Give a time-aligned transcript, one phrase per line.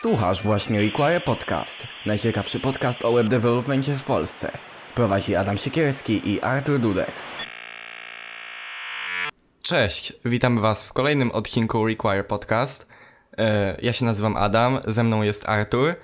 [0.00, 4.58] Słuchasz właśnie Require Podcast, najciekawszy podcast o web developmentie w Polsce.
[4.94, 7.12] Prowadzi Adam Siekierski i Artur Dudek.
[9.62, 12.88] Cześć, witam was w kolejnym odcinku Require Podcast.
[13.38, 15.94] E, Ja się nazywam Adam, ze mną jest Artur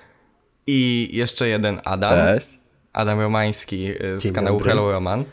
[0.67, 2.09] i jeszcze jeden Adam.
[2.09, 2.59] Cześć.
[2.93, 4.71] Adam Romański e, z Dzień kanału dobry.
[4.71, 5.25] Hello Roman.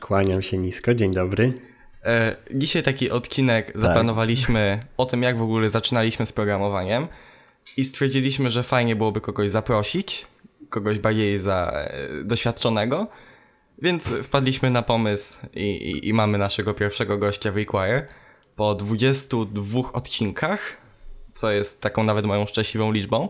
[0.00, 1.73] Kłaniam się nisko, dzień dobry.
[2.04, 7.08] E, Dzisiaj taki odcinek zaplanowaliśmy o tym, jak w ogóle zaczynaliśmy z programowaniem
[7.76, 10.26] i stwierdziliśmy, że fajnie byłoby kogoś zaprosić,
[10.70, 13.06] kogoś bardziej za, e, doświadczonego,
[13.82, 18.08] więc wpadliśmy na pomysł i, i, i mamy naszego pierwszego gościa w Require.
[18.56, 20.76] Po 22 odcinkach,
[21.34, 23.28] co jest taką nawet moją szczęśliwą liczbą,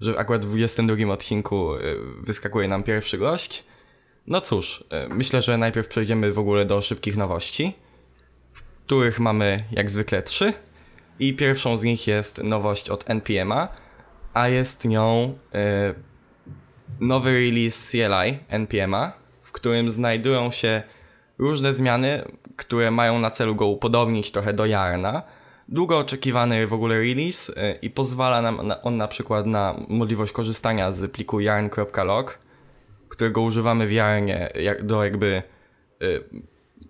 [0.00, 1.80] że akurat w 22 odcinku e,
[2.22, 3.64] wyskakuje nam pierwszy gość.
[4.26, 7.74] No cóż, myślę, że najpierw przejdziemy w ogóle do szybkich nowości,
[8.90, 10.52] których mamy jak zwykle trzy.
[11.18, 13.68] I pierwszą z nich jest nowość od NPM'a,
[14.34, 15.94] a jest nią e,
[17.00, 19.10] nowy release CLI NPM'a,
[19.42, 20.82] w którym znajdują się
[21.38, 22.24] różne zmiany,
[22.56, 25.22] które mają na celu go upodobnić trochę do Yarna.
[25.68, 30.32] Długo oczekiwany w ogóle release e, i pozwala nam na, on na przykład na możliwość
[30.32, 32.38] korzystania z pliku yarn.log,
[33.08, 35.42] którego używamy w Yarnie jak, do jakby
[36.02, 36.24] y,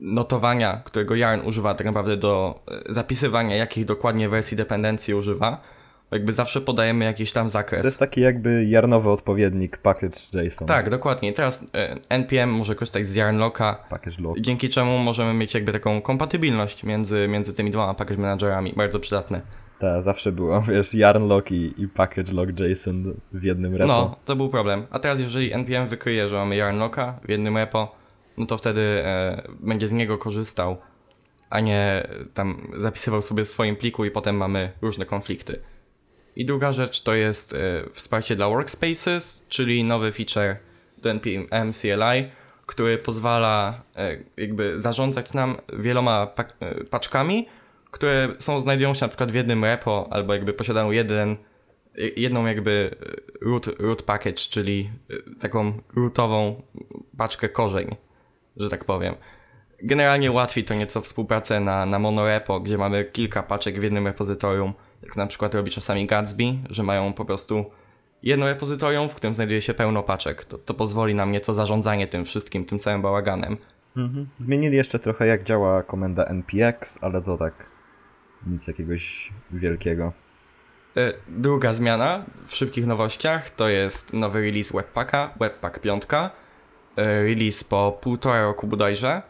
[0.00, 5.60] notowania, którego Yarn używa tak naprawdę do y, zapisywania, jakich dokładnie wersji dependencji używa.
[6.10, 7.82] Jakby zawsze podajemy jakiś tam zakres.
[7.82, 10.68] To jest taki jakby jarnowy odpowiednik package.json.
[10.68, 11.32] Tak, dokładnie.
[11.32, 11.66] Teraz y,
[12.08, 13.14] NPM może korzystać z
[14.18, 14.40] log.
[14.40, 18.72] dzięki czemu możemy mieć jakby taką kompatybilność między, między tymi dwoma package managerami.
[18.76, 19.40] Bardzo przydatne.
[19.80, 22.32] Tak, zawsze było, wiesz, yarn log i, i package
[23.32, 23.92] w jednym repo.
[23.92, 24.86] No, to był problem.
[24.90, 27.99] A teraz jeżeli NPM wykryje, że mamy Yarnlocka w jednym repo,
[28.40, 30.76] no to wtedy e, będzie z niego korzystał,
[31.50, 35.60] a nie e, tam zapisywał sobie w swoim pliku i potem mamy różne konflikty.
[36.36, 37.56] I druga rzecz to jest e,
[37.92, 40.56] wsparcie dla workspaces, czyli nowy feature
[40.98, 42.30] do NPM CLI,
[42.66, 46.28] który pozwala e, jakby zarządzać nam wieloma
[46.60, 47.46] e, paczkami,
[47.90, 51.36] które są, znajdują się na przykład w jednym repo, albo jakby posiadają jeden,
[52.16, 52.90] jedną jakby
[53.42, 56.62] e, root, root package, czyli e, taką rootową
[57.18, 57.96] paczkę korzeń,
[58.56, 59.14] że tak powiem.
[59.82, 64.74] Generalnie ułatwi to nieco współpracę na, na monorepo, gdzie mamy kilka paczek w jednym repozytorium,
[65.02, 67.64] jak na przykład robi czasami Gatsby, że mają po prostu
[68.22, 70.44] jedno repozytorium, w którym znajduje się pełno paczek.
[70.44, 73.56] To, to pozwoli nam nieco zarządzanie tym wszystkim, tym całym bałaganem.
[73.96, 74.28] Mhm.
[74.40, 77.54] Zmienili jeszcze trochę jak działa komenda npx, ale to tak
[78.46, 80.12] nic jakiegoś wielkiego.
[80.96, 86.02] E, Druga zmiana w szybkich nowościach to jest nowy release Webpacka, Webpack 5.
[87.00, 89.22] e, Release po półtora roku bodajże.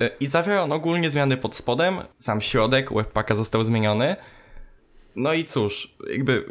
[0.00, 1.98] E, I zawiera on ogólnie zmiany pod spodem.
[2.18, 4.16] Sam środek Webpacka został zmieniony.
[5.16, 6.44] No i cóż, jakby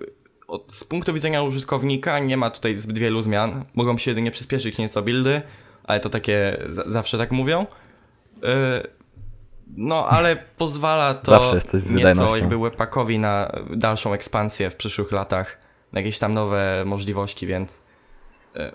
[0.47, 3.66] od, z punktu widzenia użytkownika nie ma tutaj zbyt wielu zmian.
[3.73, 5.41] Mogą się jedynie przyspieszyć nieco buildy,
[5.83, 7.66] ale to takie za, zawsze tak mówią.
[8.43, 9.01] E,
[9.78, 15.57] No, ale pozwala to coś nieco jakby Webpackowi na dalszą ekspansję w przyszłych latach,
[15.91, 17.81] na jakieś tam nowe możliwości, więc
[18.55, 18.72] e,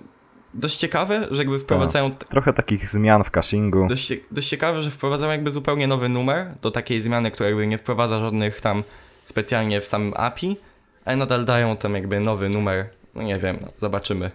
[0.57, 3.87] dość ciekawe, że jakby wprowadzają Trochę takich zmian w cachingu.
[3.89, 7.79] dość, dość ciekawe, że wprowadzają jakby zupełnie nowy numer do takiej zmiany, która jakby nie
[7.79, 8.85] wprowadza żadnych tam
[9.25, 10.57] specjalnie w samym API,
[11.05, 12.89] ale nadal dają tam jakby nowy numer.
[13.15, 14.31] No nie wiem, no, zobaczymy.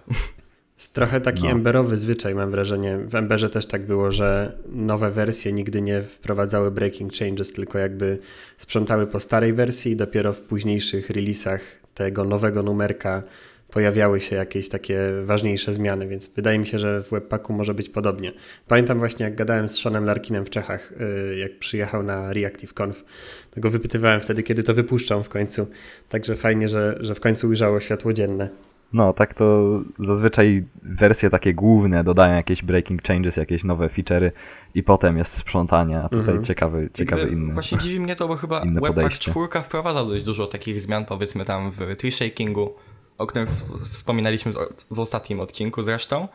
[0.78, 1.50] Jest trochę taki No.
[1.50, 2.98] emberowy zwyczaj, mam wrażenie.
[2.98, 8.20] W Emberze też tak było, że nowe wersje nigdy nie wprowadzały breaking changes, tylko jakby
[8.58, 11.62] sprzątały po starej wersji i dopiero w późniejszych releasach
[11.94, 13.24] tego nowego numerka
[13.72, 17.90] pojawiały się jakieś takie ważniejsze zmiany, więc wydaje mi się, że w Webpacku może być
[17.90, 18.32] podobnie.
[18.68, 20.94] Pamiętam właśnie, jak gadałem z Seanem Larkinem w Czechach,
[21.30, 23.06] yy, jak przyjechał na ReactiveConf,
[23.52, 25.68] to go wypytywałem wtedy, kiedy to wypuszczą w końcu.
[26.10, 28.50] Także fajnie, że, że w końcu ujrzało światło dzienne.
[28.94, 34.31] No, tak to zazwyczaj wersje takie główne dodają jakieś breaking changes, jakieś nowe feature'y
[34.76, 36.44] i potem jest sprzątanie, a tutaj Mhm.
[36.44, 37.54] ciekawy, ciekawy Jakby inny.
[37.54, 39.31] Właśnie dziwi mnie to, bo chyba Webpack podejście.
[39.31, 42.74] 4 wprowadzał dość dużo takich zmian, powiedzmy tam w tree shakingu,
[43.18, 43.48] o którym
[43.92, 44.52] wspominaliśmy
[44.92, 46.28] w ostatnim odcinku zresztą.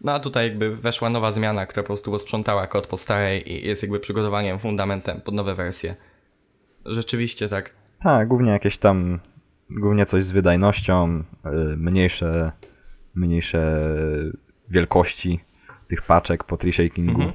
[0.00, 3.66] No a tutaj jakby weszła nowa zmiana, która po prostu posprzątała kod po starej i
[3.66, 5.96] jest jakby przygotowaniem, fundamentem pod nowe wersje.
[6.86, 7.70] Rzeczywiście tak.
[8.02, 9.20] Tak, głównie jakieś tam,
[9.70, 12.52] głównie coś z wydajnością, y, mniejsze,
[13.14, 13.88] mniejsze
[14.68, 15.40] wielkości
[15.88, 17.32] tych paczek po tree shakingu Mhm.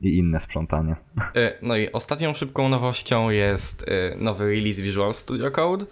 [0.00, 0.96] i inne sprzątanie.
[1.36, 5.86] E, No i ostatnią szybką nowością jest e, nowy release Visual Studio Code.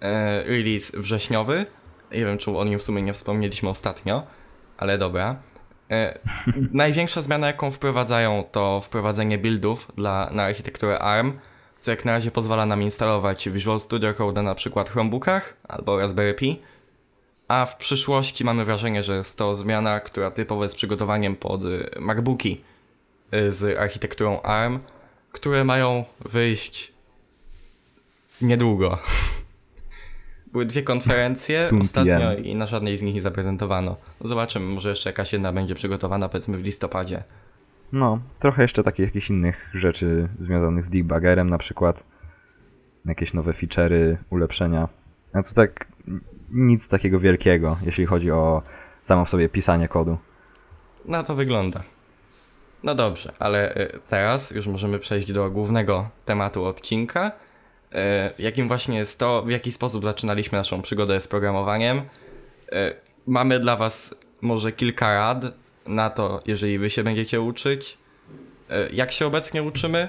[0.00, 1.66] E, Release wrześniowy.
[2.12, 4.26] Nie wiem, czy o nim w sumie nie wspomnieliśmy ostatnio,
[4.76, 5.36] ale dobra.
[5.90, 6.18] E,
[6.72, 11.38] największa zmiana, jaką wprowadzają, to wprowadzenie buildów dla, na architekturę ARM
[11.80, 16.34] co jak na razie pozwala nam instalować Visual Studio Code na przykład Chromebookach albo Raspberry
[16.34, 16.62] Pi,
[17.48, 21.90] a w przyszłości mamy wrażenie, że jest to zmiana, która typowo jest przygotowaniem pod y,
[22.00, 22.64] MacBooki
[23.34, 24.78] y, z architekturą ARM,
[25.32, 26.92] które mają wyjść
[28.40, 28.98] niedługo.
[30.56, 33.96] Były dwie konferencje ostatnio i na żadnej z nich nie zaprezentowano.
[34.20, 37.22] Zobaczymy, może jeszcze jakaś jedna będzie przygotowana, powiedzmy w listopadzie.
[37.92, 42.02] No, trochę jeszcze takich jakichś innych rzeczy związanych z debuggerem na przykład.
[43.04, 44.88] Jakieś nowe feature'y, ulepszenia.
[45.32, 45.86] A tu tak
[46.50, 48.62] nic takiego wielkiego, jeśli chodzi o
[49.02, 50.18] samo w sobie pisanie kodu.
[51.04, 51.82] No to wygląda.
[52.82, 57.32] No dobrze, ale y, teraz już możemy przejść do głównego tematu odcinka,
[58.38, 61.98] jakim właśnie jest to, w jaki sposób zaczynaliśmy naszą przygodę z programowaniem.
[61.98, 62.02] Y,
[63.26, 65.44] mamy dla Was może kilka rad
[65.86, 67.98] na to, jeżeli Wy się będziecie uczyć.
[68.92, 70.08] Jak się obecnie uczymy?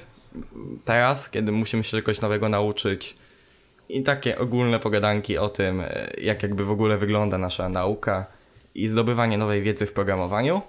[0.86, 3.16] Teraz, kiedy musimy się czegoś nowego nauczyć,
[3.90, 8.26] i takie ogólne pogadanki o tym, e, jak jakby w ogóle wygląda nasza nauka
[8.76, 10.62] i zdobywanie nowej wiedzy w programowaniu.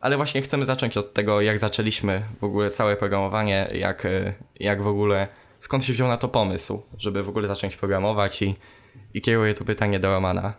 [0.00, 4.82] Ale właśnie chcemy zacząć od tego, jak zaczęliśmy w ogóle całe programowanie, jak, e, jak
[4.82, 5.28] w ogóle,
[5.60, 8.54] skąd się wziął na to pomysł, żeby w ogóle zacząć programować i,
[9.14, 10.54] i kieruję to pytanie do Romana.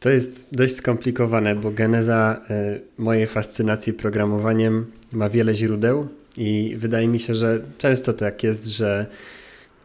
[0.00, 7.08] To jest dość skomplikowane, bo geneza e, mojej fascynacji programowaniem ma wiele źródeł i wydaje
[7.08, 9.06] mi się, że często tak jest, że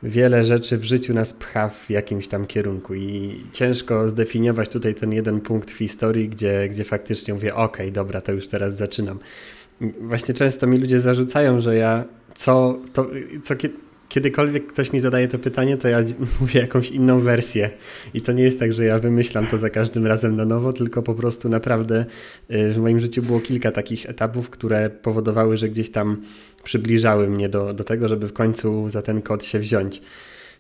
[0.04, 5.14] wiele rzeczy w życiu nas pcha w jakimś tam kierunku i ciężko zdefiniować tutaj ten
[5.14, 9.19] jeden punkt w historii, gdzie, gdzie faktycznie mówię, ok, dobra, to już teraz zaczynam.
[10.02, 12.06] Właśnie często mi ludzie zarzucają, że ja
[12.36, 13.07] co, to,
[13.44, 13.56] co
[14.12, 16.00] kiedykolwiek ktoś mi zadaje to pytanie, to ja
[16.42, 17.72] mówię jakąś inną wersję.
[18.13, 21.02] I to nie jest tak, że ja wymyślam to za każdym razem na nowo, tylko
[21.02, 22.06] po prostu naprawdę
[22.52, 26.22] y, w moim życiu było kilka takich etapów, które powodowały, że gdzieś tam
[26.63, 30.02] przybliżały mnie do, do tego, żeby w końcu za ten kod się wziąć.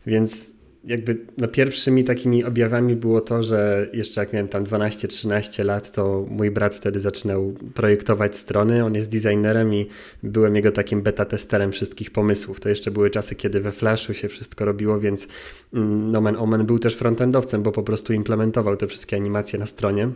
[0.05, 5.91] Więc jakby no pierwszymi takimi objawami było to, że jeszcze jak miałem tam 12-13 lat,
[5.91, 8.85] to mój brat wtedy zaczynał projektować strony.
[8.85, 9.87] On jest designerem i
[10.23, 12.59] byłem jego takim beta testerem wszystkich pomysłów.
[12.59, 15.27] To jeszcze były czasy, kiedy we Flashu się wszystko robiło, więc
[15.73, 20.09] mm, Nomen Omen był też frontendowcem, bo po prostu implementował te wszystkie animacje na stronie.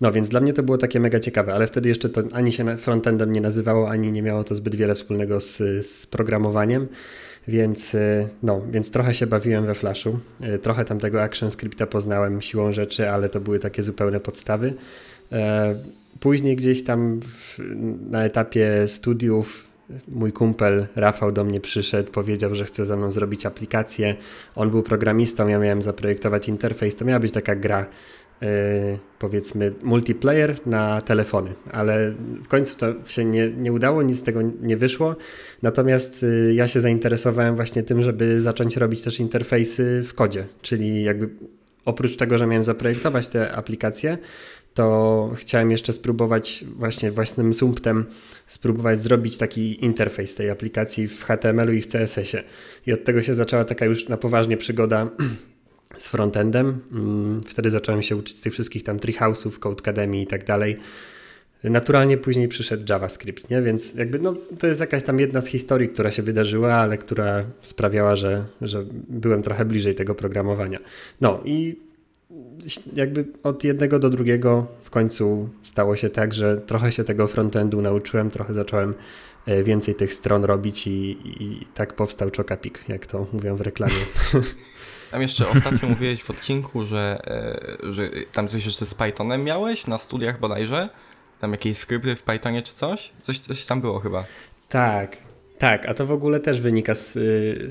[0.00, 2.76] No więc dla mnie to było takie mega ciekawe, ale wtedy jeszcze to ani się
[2.76, 5.56] frontendem nie nazywało, ani nie miało to zbyt wiele wspólnego z,
[5.86, 6.88] z programowaniem.
[7.48, 10.18] Więc, y, no, więc trochę się bawiłem we Flashu.
[10.54, 14.74] Y, trochę tam tego ActionScripta poznałem siłą rzeczy, ale to były takie zupełne podstawy.
[15.32, 15.74] E,
[16.20, 17.58] później gdzieś tam w,
[18.10, 19.74] na etapie studiów
[20.08, 24.14] mój kumpel Rafał do mnie przyszedł, powiedział, że chce ze mną zrobić aplikację.
[24.56, 26.96] On był programistą, ja miałem zaprojektować interfejs.
[26.96, 27.86] To miała być taka gra
[29.18, 32.10] powiedzmy multiplayer na telefony, ale
[32.42, 35.16] w końcu to się nie, nie udało, nic z tego nie wyszło.
[35.62, 41.02] Natomiast y, ja się zainteresowałem właśnie tym, żeby zacząć robić też interfejsy w kodzie, czyli
[41.02, 41.28] jakby
[41.84, 44.18] oprócz tego, że miałem zaprojektować te aplikacje,
[44.74, 48.04] to chciałem jeszcze spróbować właśnie własnym sumptem
[48.46, 52.42] spróbować zrobić taki interfejs tej aplikacji w HTML-u i w CSS-ie.
[52.86, 55.08] I od tego się zaczęła taka już na poważnie przygoda
[55.98, 56.80] z frontendem.
[56.92, 60.76] Mm, wtedy zacząłem się uczyć z tych wszystkich tam treehouse'ów, Codecademy i tak dalej.
[61.64, 63.62] Naturalnie później przyszedł JavaScript, nie?
[63.62, 67.44] więc jakby no, to jest jakaś tam jedna z historii, która się wydarzyła, ale która
[67.62, 70.78] sprawiała, że, że byłem trochę bliżej tego programowania.
[71.20, 71.76] No i
[72.92, 77.82] jakby od jednego do drugiego w końcu stało się tak, że trochę się tego frontendu
[77.82, 78.94] nauczyłem, trochę zacząłem
[79.46, 83.94] e, więcej tych stron robić i, i, tak powstał Chocapik, jak to mówią w reklamie.
[85.10, 87.22] Tam jeszcze ostatnio mówiłeś w odcinku, że,
[87.82, 90.88] e, że tam coś jeszcze z Pythonem miałeś na studiach bodajże?
[91.40, 93.10] Tam jakieś skrypty w Pythonie czy coś?
[93.22, 94.24] Coś, coś tam było chyba.
[94.68, 95.16] Tak,
[95.58, 97.12] tak, a to w ogóle też wynika z,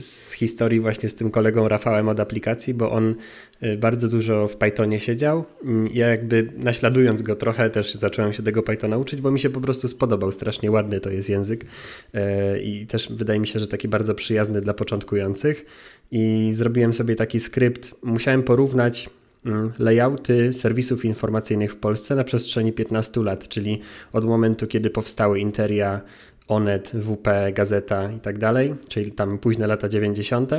[0.04, 3.16] z, historii właśnie z tym kolegą Rafałem od aplikacji, bo on
[3.64, 5.46] y, bardzo dużo w Pythonie siedział.
[5.94, 9.62] Ja jakby naśladując go trochę też zacząłem się tego Pythona uczyć, bo mi się po
[9.62, 10.32] prostu spodobał.
[10.32, 12.20] Strasznie ładny to jest język y,
[12.62, 15.66] i też wydaje mi się, że taki bardzo przyjazny dla początkujących.
[16.12, 17.96] I zrobiłem sobie taki skrypt.
[18.04, 19.10] Musiałem porównać
[19.46, 23.82] mm, layouty serwisów informacyjnych w Polsce na przestrzeni 15 lat, czyli
[24.14, 26.02] od momentu, kiedy powstały Interia,
[26.48, 30.52] Onet, WP, Gazeta i tak dalej, czyli tam późne lata 90.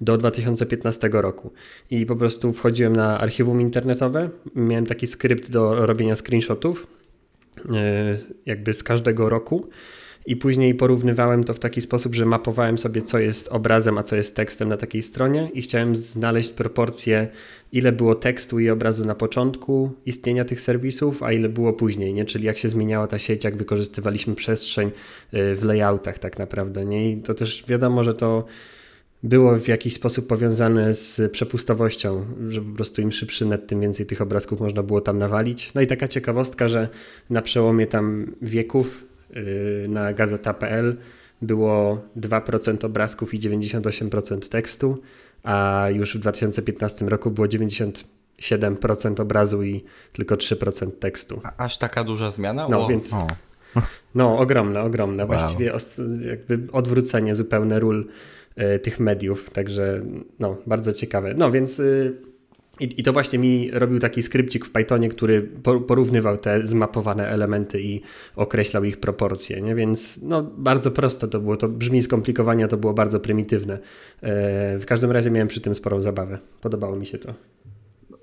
[0.00, 1.52] do 2015 roku.
[1.90, 6.86] I po prostu wchodziłem na archiwum internetowe, miałem taki skrypt do robienia screenshotów,
[7.74, 9.68] e, jakby z każdego roku
[10.26, 14.16] i później porównywałem to w taki sposób, że mapowałem sobie, co jest obrazem, a co
[14.16, 17.28] jest tekstem na takiej stronie i chciałem znaleźć proporcje,
[17.72, 22.24] ile było tekstu i obrazu na początku istnienia tych serwisów, a ile było później, nie?
[22.24, 26.84] czyli jak się zmieniała ta sieć, jak wykorzystywaliśmy przestrzeń y, w layoutach tak naprawdę.
[26.84, 27.10] Nie?
[27.10, 28.44] I to też wiadomo, że to
[29.22, 34.06] było w jakiś sposób powiązane z przepustowością, że po prostu im szybszy net, tym więcej
[34.06, 35.70] tych obrazków można było tam nawalić.
[35.74, 36.88] No i taka ciekawostka, że
[37.30, 39.06] na przełomie tam wieków
[39.88, 40.96] na gazeta.pl
[41.42, 45.02] było 2% obrazków i 98% tekstu,
[45.42, 51.40] a już w 2015 roku było 97% obrazu i tylko 3% tekstu.
[51.56, 52.68] Aż taka duża zmiana?
[52.68, 53.12] No, więc...
[53.12, 53.26] O.
[54.14, 55.26] No, ogromne, ogromne.
[55.26, 55.38] Wow.
[55.38, 55.72] Właściwie
[56.28, 58.06] jakby odwrócenie zupełne ról
[58.56, 60.02] E, tych mediów, także
[60.38, 61.34] no, bardzo ciekawe.
[61.36, 62.16] No więc y,
[62.80, 65.42] i, I, to właśnie mi robił taki skrypcik w Pythonie, który
[65.86, 68.00] porównywał te zmapowane elementy i
[68.36, 69.74] określał ich proporcje, nie?
[69.74, 73.74] więc no, bardzo proste to było, to brzmi skomplikowanie, to było bardzo prymitywne.
[73.74, 73.78] E,
[74.78, 77.34] w każdym razie miałem przy tym sporą zabawę, podobało mi się to.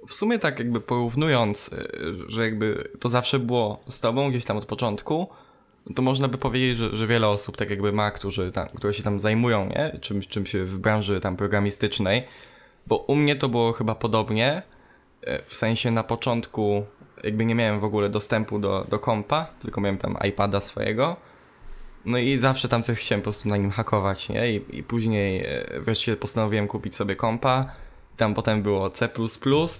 [0.08, 1.82] W sumie tak jakby porównując, e,
[2.28, 5.28] że jakby to zawsze było z tobą gdzieś tam od początku,
[5.96, 9.04] to można by powiedzieć, że, że wiele osób tak jakby ma, którzy tam, które się
[9.04, 10.00] tam zajmują, nie?
[10.02, 12.24] Czymś, czymś w branży tam programistycznej,
[12.88, 14.62] bo u mnie to było chyba podobnie,
[15.22, 16.86] e, w sensie na początku
[17.24, 21.18] jakby nie miałem w ogóle dostępu do, do kompa, tylko miałem tam iPada swojego,
[22.06, 24.54] no i zawsze tam coś chciałem po prostu na nim hakować, nie?
[24.54, 27.72] I, i później e, wreszcie postanowiłem kupić sobie kompa,
[28.18, 29.10] tam potem było C++,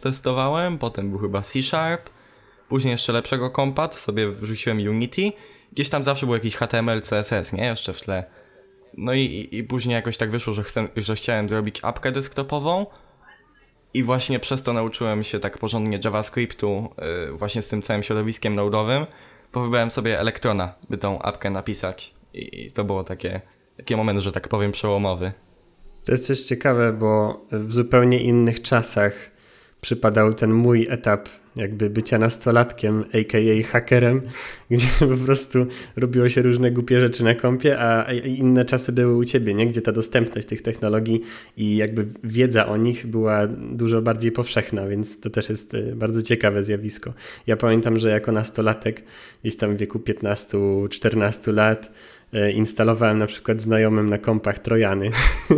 [0.04, 2.10] testowałem, potem był chyba C Sharp,
[2.70, 5.32] później jeszcze lepszego kompa, to sobie wrzuciłem Unity,
[5.72, 7.66] gdzieś tam zawsze był jakiś HTML, CSS, nie?
[7.66, 8.24] Jeszcze w tle.
[8.98, 12.86] No i, i później jakoś tak wyszło, że, chcę, że chciałem zrobić apkę desktopową
[13.94, 16.90] i właśnie przez to nauczyłem się tak porządnie JavaScriptu,
[17.28, 19.06] yy, właśnie z tym całym środowiskiem nodowym,
[19.54, 22.14] bo wybrałem sobie Elektrona, by tą apkę napisać.
[22.34, 23.42] I, i to było takie,
[23.78, 25.32] taki moment, że tak powiem, przełomowy.
[26.06, 29.32] To jest też ciekawe, bo w zupełnie innych czasach
[29.82, 33.68] przypadał ten mój etap jakby bycia nastolatkiem, a.k.a.
[33.68, 34.22] hakerem,
[34.72, 39.26] gdzie po prostu robiło się różne głupie rzeczy na kompie, a inne czasy były u
[39.26, 39.68] ciebie, nie?
[39.68, 41.22] gdzie ta dostępność tych technologii
[41.58, 46.22] i jakby wiedza o nich była dużo bardziej powszechna, więc to też jest y, bardzo
[46.22, 47.14] ciekawe zjawisko.
[47.48, 49.04] Ja pamiętam, że jako nastolatek,
[49.42, 51.92] gdzieś tam w wieku 15-14 lat,
[52.54, 55.12] instalowałem na przykład znajomym na kompach Trojany.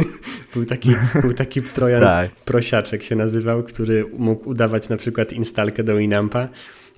[0.54, 2.32] był, taki, był taki Trojan tak.
[2.32, 6.48] prosiaczek się nazywał, który mógł udawać na przykład instalkę do Winampa.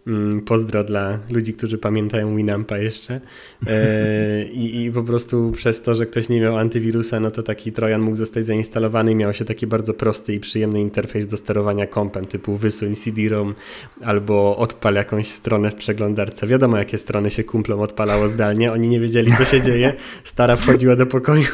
[0.07, 3.21] Mm, pozdro dla ludzi, którzy pamiętają Winampa jeszcze.
[3.67, 7.71] E, i, I po prostu przez to, że ktoś nie miał antywirusa, no to taki
[7.71, 11.87] Trojan mógł zostać zainstalowany i miał się taki bardzo prosty i przyjemny interfejs do sterowania
[11.87, 13.55] kompem, typu wysuń CD-ROM
[14.03, 16.47] albo odpal jakąś stronę w przeglądarce.
[16.47, 18.71] Wiadomo, jakie strony się kumplom odpalało zdalnie.
[18.71, 19.93] Oni nie wiedzieli, co się dzieje.
[20.23, 21.47] Stara wchodziła do pokoju.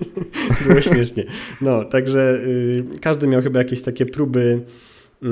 [0.66, 1.24] Było śmiesznie.
[1.60, 4.60] No, także y, każdy miał chyba jakieś takie próby.
[5.22, 5.26] Y,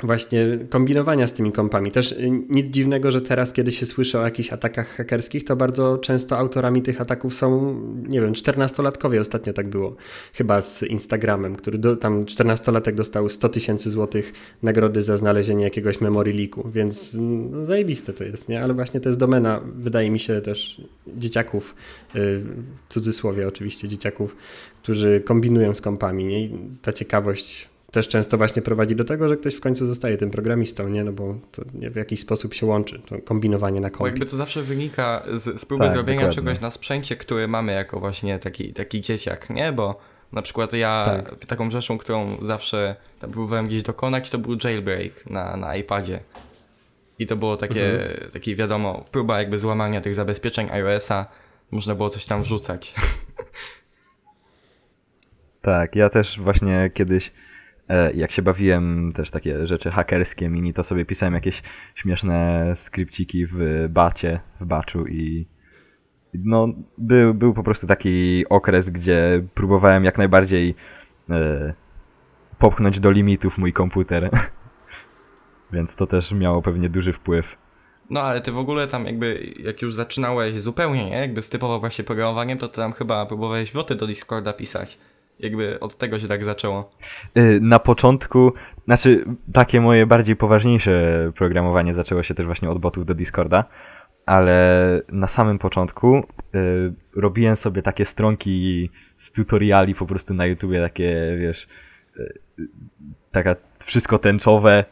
[0.00, 1.92] właśnie kombinowania z tymi kompami.
[1.92, 5.98] Też y, nic dziwnego, że teraz, kiedy się słyszy o jakichś atakach hakerskich, to bardzo
[5.98, 7.74] często autorami tych ataków są,
[8.08, 9.20] nie wiem, 14-latkowie.
[9.20, 9.96] Ostatnio tak było,
[10.32, 14.32] chyba z Instagramem, który do, tam 14-latek dostał 100 tysięcy złotych
[14.62, 18.62] nagrody za znalezienie jakiegoś memory leaku, więc no, zajebiste to jest, nie?
[18.62, 21.74] Ale właśnie to jest domena, wydaje mi się też dzieciaków,
[22.16, 24.36] y, w cudzysłowie oczywiście dzieciaków,
[24.82, 26.44] którzy kombinują z kompami, nie?
[26.44, 30.30] I ta ciekawość też często właśnie prowadzi do tego, że ktoś w końcu zostaje tym
[30.30, 31.04] programistą, nie?
[31.04, 33.98] No bo to w jakiś sposób się łączy, to kombinowanie na kompie.
[33.98, 36.42] Bo jakby to zawsze wynika z, z próby tak, zrobienia dokładnie.
[36.42, 39.72] czegoś na sprzęcie, który mamy jako właśnie taki, taki dzieciak, nie?
[39.72, 40.00] Bo
[40.32, 41.46] na przykład ja tak.
[41.46, 46.20] taką rzeczą, którą zawsze próbowałem gdzieś dokonać, to był jailbreak na, na iPadzie.
[47.18, 48.30] I to było takie, mhm.
[48.30, 51.26] taki wiadomo, próba jakby złamania tych zabezpieczeń iOS-a,
[51.70, 52.94] można było coś tam wrzucać.
[55.62, 57.32] Tak, ja też właśnie kiedyś
[58.14, 61.62] jak się bawiłem też takie rzeczy hakerskie mini, to sobie pisałem jakieś
[61.94, 65.46] śmieszne skrypciki w bacie, w baczu i
[66.34, 66.68] no,
[66.98, 70.74] był, był po prostu taki okres, gdzie próbowałem jak najbardziej
[71.30, 71.74] e,
[72.58, 74.30] popchnąć do limitów mój komputer.
[75.72, 77.56] Więc to też miało pewnie duży wpływ.
[78.10, 81.16] No ale ty w ogóle tam jakby, jak już zaczynałeś zupełnie, nie?
[81.16, 84.98] Jakby stypowo właśnie programowaniem, to tam chyba próbowałeś boty do Discorda pisać
[85.38, 86.90] jakby od tego się tak zaczęło?
[87.36, 88.52] Y, na początku,
[88.84, 93.64] znaczy takie moje bardziej poważniejsze programowanie zaczęło się też właśnie od botów do Discorda,
[94.26, 96.22] ale na samym początku y,
[97.16, 101.68] robiłem sobie takie stronki z tutoriali po prostu na YouTubie, takie wiesz,
[102.16, 102.40] y,
[103.32, 104.84] taka wszystko tęczowe,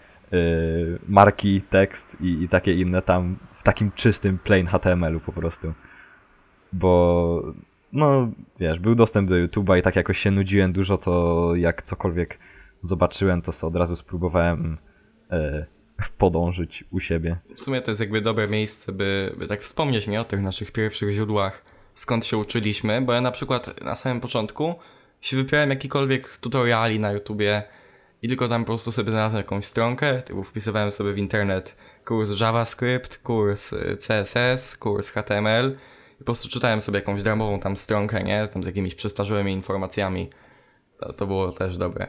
[1.08, 5.72] marki, tekst i, i takie inne tam w takim czystym plain HTML-u po prostu.
[6.72, 7.42] bo
[7.92, 8.28] no
[8.60, 12.38] wiesz, był dostęp do YouTube'a i tak jakoś się nudziłem dużo, to jak cokolwiek
[12.82, 14.78] zobaczyłem, to od razu spróbowałem
[15.30, 15.66] e,
[16.18, 17.36] podążyć u siebie.
[17.54, 20.72] W sumie to jest jakby dobre miejsce, by, by tak wspomnieć nie o tych naszych
[20.72, 24.74] pierwszych źródłach, skąd się uczyliśmy, bo ja na przykład na samym początku
[25.20, 27.62] się wypierałem jakikolwiek tutoriali na YouTubie
[28.22, 32.40] i tylko tam po prostu sobie znalazłem jakąś stronkę, typu wpisywałem sobie w internet kurs
[32.40, 35.76] JavaScript, kurs y, CSS, kurs HTML
[36.20, 38.48] po prostu czytałem sobie jakąś darmową tam stronkę, nie?
[38.48, 40.30] Tam z jakimiś przestarzyłymi informacjami.
[40.98, 42.06] To, to było też dobre.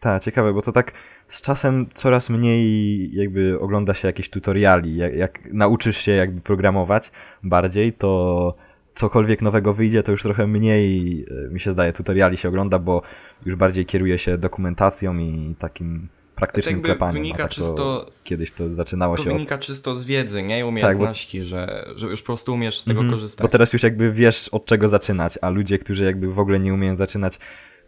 [0.00, 0.92] Tak, ciekawe, bo to tak
[1.28, 4.96] z czasem coraz mniej jakby ogląda się jakieś tutoriali.
[4.96, 7.10] Jak, jak nauczysz się jakby programować
[7.42, 8.54] bardziej, to
[8.94, 13.02] cokolwiek nowego wyjdzie, to już trochę mniej, e, mi się zdaje, tutoriali się ogląda, bo
[13.46, 17.14] już bardziej kieruje się dokumentacją i takim praktycznym jakby klepaniem.
[17.14, 19.60] Wynika tak czysto, kiedyś to zaczynało to się wynika od...
[19.60, 20.66] czysto z wiedzy, nie?
[20.66, 21.48] Umiejętności, tak, bo...
[21.48, 23.14] że, że już po prostu umiesz z tego mm -hmm.
[23.14, 23.42] korzystać.
[23.42, 26.74] Bo teraz już jakby wiesz od czego zaczynać, a ludzie, którzy jakby w ogóle nie
[26.74, 27.38] umieją zaczynać,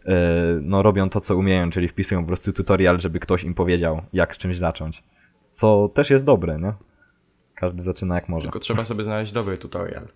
[0.05, 0.13] yy,
[0.61, 4.35] no robią to, co umieją, czyli wpisują po prostu tutorial, żeby ktoś im powiedział, jak
[4.35, 5.03] z czymś zacząć.
[5.53, 6.73] Co też jest dobre, nie?
[7.55, 8.41] Każdy zaczyna jak może.
[8.41, 10.07] Tylko trzeba sobie znaleźć dobry tutorial.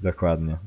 [0.00, 0.58] Dokładnie.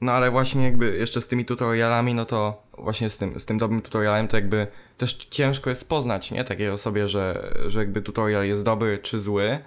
[0.00, 3.58] No ale właśnie jakby jeszcze z tymi tutorialami, no to właśnie z tym, z tym
[3.58, 4.66] dobrym tutorialem to jakby
[4.98, 6.44] też ciężko jest poznać, nie?
[6.44, 9.58] Takiej osobie, że, że jakby tutorial jest dobry czy zły.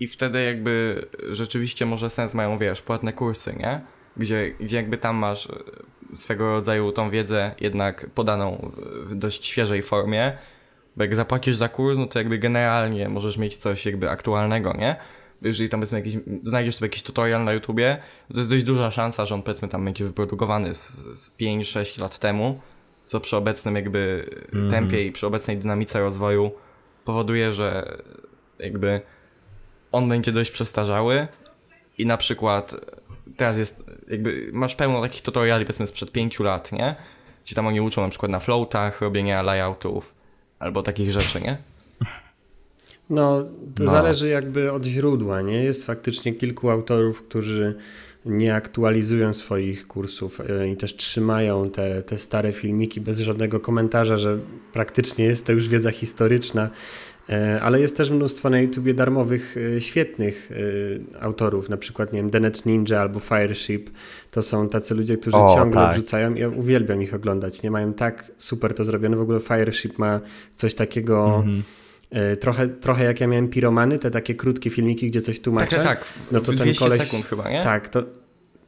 [0.00, 3.80] I wtedy jakby rzeczywiście może sens mają, wiesz, płatne kursy, nie?
[4.16, 5.50] Gdzie, gdzie jakby tam masz e,
[6.12, 8.72] swego rodzaju tą wiedzę jednak podaną
[9.04, 10.38] w dość świeżej formie,
[10.96, 14.96] bo jak zapłacisz za kurs, no to jakby generalnie możesz mieć coś jakby aktualnego, nie?
[15.42, 19.26] Jeżeli tam powiedzmy jakiś, znajdziesz sobie jakiś tutorial na YouTubie, to jest dość duża szansa,
[19.26, 22.60] że on powiedzmy tam będzie wyprodukowany z, z 5-6 lat temu,
[23.06, 24.70] co przy obecnym jakby mm.
[24.70, 26.50] tempie i przy obecnej dynamice rozwoju
[27.04, 27.98] powoduje, że
[28.58, 29.00] jakby
[29.92, 31.28] on będzie dość przestarzały
[31.98, 32.76] i na przykład
[33.36, 36.96] teraz jest, jakby masz pełno takich tutoriali powiedzmy sprzed 5 lat, nie?
[37.44, 40.14] Gdzie tam oni uczą na przykład na floatach, robienia layoutów,
[40.58, 41.58] albo takich rzeczy, nie?
[43.10, 43.90] No, to no.
[43.90, 45.64] zależy jakby od źródła, nie?
[45.64, 47.74] Jest faktycznie kilku autorów, którzy
[48.26, 54.16] nie aktualizują swoich kursów e, i też trzymają te, te stare filmiki bez żadnego komentarza,
[54.16, 54.38] że
[54.72, 56.70] praktycznie jest to już wiedza historyczna,
[57.28, 60.50] e, ale jest też mnóstwo na YouTubie darmowych, e, świetnych
[61.20, 63.90] autorów, na przykład, nie wiem, Denet Ninja albo Fireship.
[64.30, 65.94] To są tacy ludzie, którzy o, ciągle tak.
[65.94, 66.34] wrzucają.
[66.34, 67.62] Ja uwielbiam ich oglądać.
[67.62, 69.16] Nie mają tak super to zrobione.
[69.16, 70.20] W ogóle Fireship ma
[70.54, 71.42] coś takiego.
[71.44, 71.79] Mm -hmm
[72.40, 75.76] Trochę, trochę jak ja miałem piromany, te takie krótkie filmiki, gdzie coś tłumaczę.
[75.76, 76.14] Tak, tak, tak.
[76.32, 77.62] No to 200 ten koleś, sekund chyba, nie?
[77.62, 78.02] Tak, to,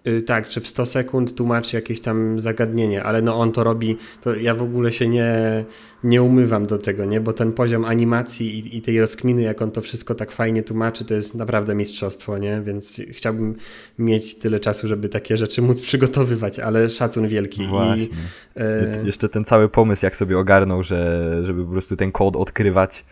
[0.06, 3.96] Y, tak, czy w 100 sekund tłumaczy jakieś tam zagadnienie, ale no on to robi,
[4.20, 5.64] to ja w ogóle się nie,
[6.04, 7.20] nie umywam do tego, nie?
[7.20, 11.04] Bo ten poziom animacji i, i tej rozkminy, jak on to wszystko tak fajnie tłumaczy,
[11.04, 12.62] to jest naprawdę mistrzostwo, nie?
[12.64, 13.56] Więc chciałbym
[13.98, 17.66] mieć tyle czasu, żeby takie rzeczy móc przygotowywać, ale szacun wielki.
[17.66, 18.04] Właśnie.
[18.04, 18.10] I,
[18.56, 19.02] e...
[19.04, 23.04] Jeszcze ten cały pomysł, jak sobie ogarnął, że żeby po prostu ten kod odkrywać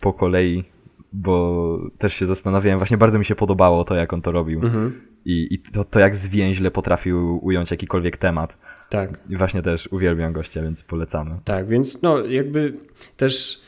[0.00, 0.64] po kolei,
[1.12, 4.60] bo też się zastanawiałem, właśnie bardzo mi się podobało to, jak on to robił.
[4.60, 8.58] Mhm i, i to, to jak zwięźle potrafił ująć jakikolwiek temat.
[8.90, 9.20] Tak.
[9.28, 11.38] I właśnie też uwielbiam gościa, więc polecamy.
[11.44, 12.74] Tak, więc no jakby
[13.16, 13.61] też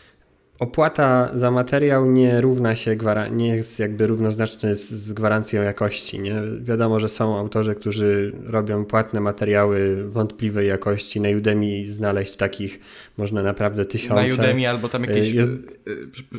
[0.64, 2.96] opłata za materiał nie równa się,
[3.30, 6.20] nie jest jakby równoznaczny z, z, gwarancją jakości.
[6.20, 6.34] Nie?
[6.60, 11.20] Wiadomo, że są autorzy, którzy robią płatne materiały wątpliwej jakości.
[11.20, 12.80] Na Udemy znaleźć takich
[13.16, 14.26] można naprawdę tysiące.
[14.26, 15.50] Na Udemy albo tam jakieś, jest...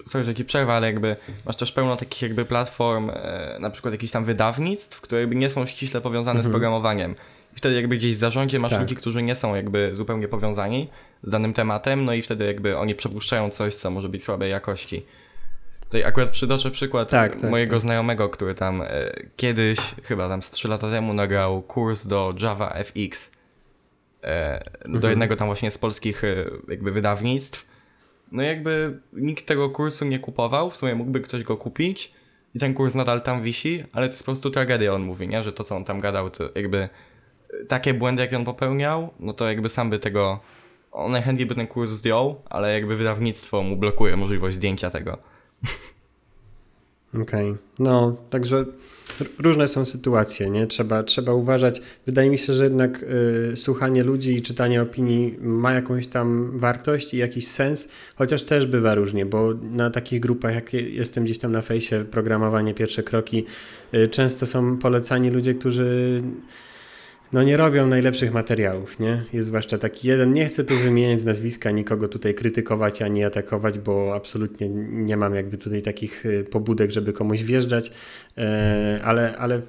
[0.05, 3.93] sorry, że ci przerwa, ale jakby masz też pełno takich jakby platform, e, na przykład
[3.93, 6.51] jakichś tam wydawnictw, które nie są ściśle powiązane mhm.
[6.51, 7.15] z programowaniem.
[7.53, 8.81] I wtedy jakby gdzieś w zarządzie masz tak.
[8.81, 10.89] ludzi, którzy nie są jakby zupełnie powiązani
[11.25, 15.05] z danym tematem, no i wtedy jakby oni przepuszczają coś, co może być słabej jakości.
[15.83, 17.81] Tutaj akurat przytoczę przykład tak, tak, mojego tak.
[17.81, 18.87] znajomego, który tam e,
[19.35, 23.31] kiedyś, chyba tam z 3 lata temu nagrał kurs do Java FX
[24.23, 24.99] e, mhm.
[24.99, 27.65] do jednego tam właśnie z polskich e, jakby wydawnictw.
[28.31, 32.13] No jakby nikt tego kursu nie kupował, w sumie mógłby ktoś go kupić
[32.55, 35.43] i ten kurs nadal tam wisi, ale to jest po prostu tragedia, on mówi, nie?
[35.43, 36.89] Że to, co on tam gadał, to jakby
[37.67, 40.39] takie błędy, jakie on popełniał, no to jakby sam by tego
[40.95, 45.17] on najchętniej by ten kurs zdjął, ale jakby wydawnictwo mu blokuje możliwość zdjęcia tego.
[47.21, 47.63] Okej, okay.
[47.79, 48.65] no także
[49.39, 50.67] różne są sytuacje, nie?
[50.67, 51.81] Trzeba, trzeba uważać.
[52.05, 57.13] Wydaje mi się, że jednak y, słuchanie ludzi i czytanie opinii ma jakąś tam wartość
[57.13, 61.51] i jakiś sens, chociaż też bywa różnie, bo na takich grupach, jak jestem gdzieś tam
[61.51, 63.45] na fejsie, programowanie, pierwsze kroki,
[63.93, 66.23] y, często są polecani ludzie, którzy
[67.35, 69.23] no nie robią najlepszych materiałów, nie?
[69.33, 74.15] Jest zwłaszcza taki jeden, nie chcę tu wymieniać nazwiska, nikogo tutaj krytykować ani atakować, bo
[74.15, 77.91] absolutnie nie mam jakby tutaj takich y, pobudek, żeby komuś wjeżdżać,
[78.37, 79.61] e, ale, ale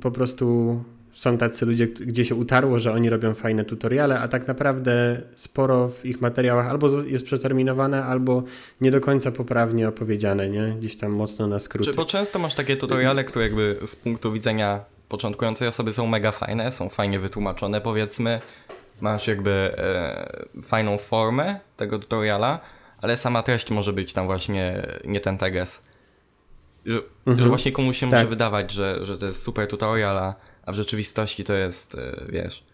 [0.00, 0.78] po prostu
[1.12, 5.88] są tacy ludzie, gdzie się utarło, że oni robią fajne tutoriale, a tak naprawdę sporo
[5.88, 8.42] w ich materiałach albo jest przeterminowane, albo
[8.80, 10.74] nie do końca poprawnie opowiedziane, nie?
[10.78, 11.90] Gdzieś tam mocno na skróty.
[11.90, 16.32] Czy, bo często masz takie tutoriale, które jakby z punktu widzenia początkującej osoby są mega
[16.32, 18.40] fajne, są fajnie wytłumaczone powiedzmy,
[19.00, 22.60] masz jakby e, fajną formę tego tutoriala,
[23.00, 25.84] ale sama treść może być tam właśnie nie ten teges.
[26.86, 27.42] Że, mhm.
[27.42, 28.14] że właśnie komuś się tak.
[28.14, 30.34] może wydawać, że, że to jest super tutorial, a,
[30.66, 32.64] a w rzeczywistości to jest, e, wiesz...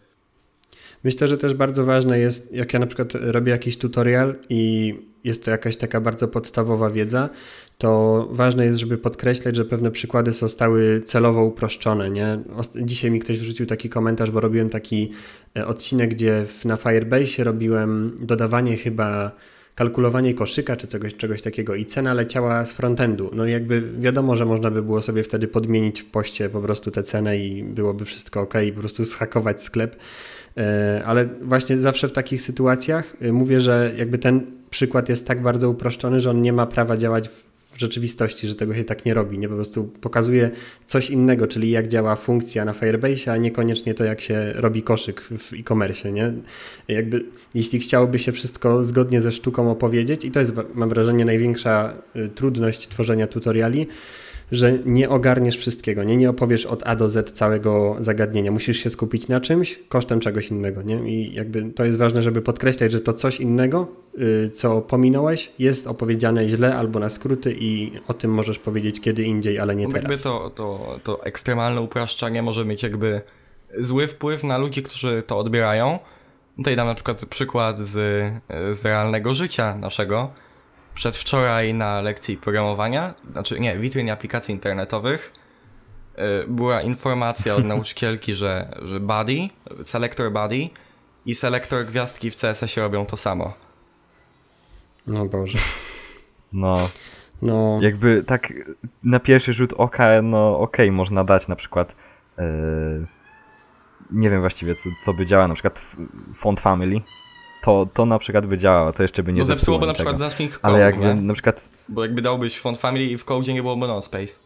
[1.05, 5.44] Myślę, że też bardzo ważne jest, jak ja na przykład robię jakiś tutorial i jest
[5.44, 7.28] to jakaś taka bardzo podstawowa wiedza,
[7.78, 12.11] to ważne jest, żeby podkreślać, że pewne przykłady zostały celowo uproszczone.
[12.11, 12.38] Nie?
[12.76, 15.11] Dzisiaj mi ktoś wrzucił taki komentarz, bo robiłem taki
[15.57, 19.33] e, odcinek, gdzie na Firebase robiłem dodawanie chyba
[19.78, 23.31] kalkulowanie koszyka czy czegoś, czegoś takiego i cena leciała z frontendu.
[23.33, 27.02] No jakby wiadomo, że można by było sobie wtedy podmienić w poście po prostu tę
[27.02, 29.96] cenę i byłoby wszystko ok i po prostu schakować sklep.
[30.56, 35.42] E, ale właśnie zawsze w takich sytuacjach e, mówię, że jakby ten przykład jest tak
[35.42, 39.14] bardzo uproszczony, że on nie ma prawa działać w rzeczywistości, że tego się tak nie
[39.14, 39.38] robi.
[39.38, 40.50] Nie po prostu pokazuje
[40.87, 45.20] coś innego, czyli jak działa funkcja na Firebase, a niekoniecznie to, jak się robi koszyk
[45.20, 46.12] w e-commerce.
[46.12, 46.32] Nie?
[46.88, 51.94] Jakby, jeśli chciałoby się wszystko zgodnie ze sztuką opowiedzieć, i to jest, mam wrażenie, największa
[52.16, 53.87] y, trudność tworzenia tutoriali,
[54.52, 58.50] że nie ogarniesz wszystkiego, nie, nie opowiesz od A do Z całego zagadnienia.
[58.50, 60.96] Musisz się skupić na czymś kosztem czegoś innego, nie?
[60.96, 65.87] I jakby to jest ważne, żeby podkreślać, że to coś innego, yy, co pominąłeś, jest
[65.87, 70.02] opowiedziane źle albo na skróty i o tym możesz powiedzieć kiedy indziej, ale nie teraz.
[70.02, 73.20] Jakby to, to, to ekstremalne upraszczanie może mieć jakby
[73.78, 75.98] zły wpływ na ludzi, którzy to odbierają.
[76.56, 77.92] Tutaj dam na przykład przykład z,
[78.72, 80.30] z realnego życia naszego
[80.98, 85.32] przedwczoraj na lekcji programowania, znaczy nie, witrynie aplikacji internetowych,
[86.42, 89.48] y, była informacja od nauczycielki, że, że body,
[89.82, 90.68] selektor body
[91.26, 93.54] i selektor gwiazdki w CSS-ie robią to samo.
[95.06, 95.58] No Boże.
[96.52, 96.88] No.
[97.42, 97.78] No.
[97.82, 98.52] Jakby tak
[99.02, 101.96] na pierwszy rzut oka, no okej, okay, można dać na przykład
[102.38, 102.44] yy,
[104.11, 105.80] nie wiem właściwie co, co by działało, na przykład
[106.34, 107.00] font family,
[107.62, 110.59] to, to na przykład by działało, to jeszcze by nie No zepsułoby na przykład code,
[110.62, 111.68] Ale jakby na przykład...
[111.88, 114.40] Bo jakby dałbyś font family i w codzie nie byłoby no space.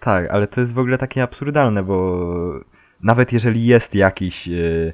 [0.00, 2.24] Tak, ale to jest w ogóle takie absurdalne, bo
[3.02, 4.92] nawet jeżeli jest jakiś yy,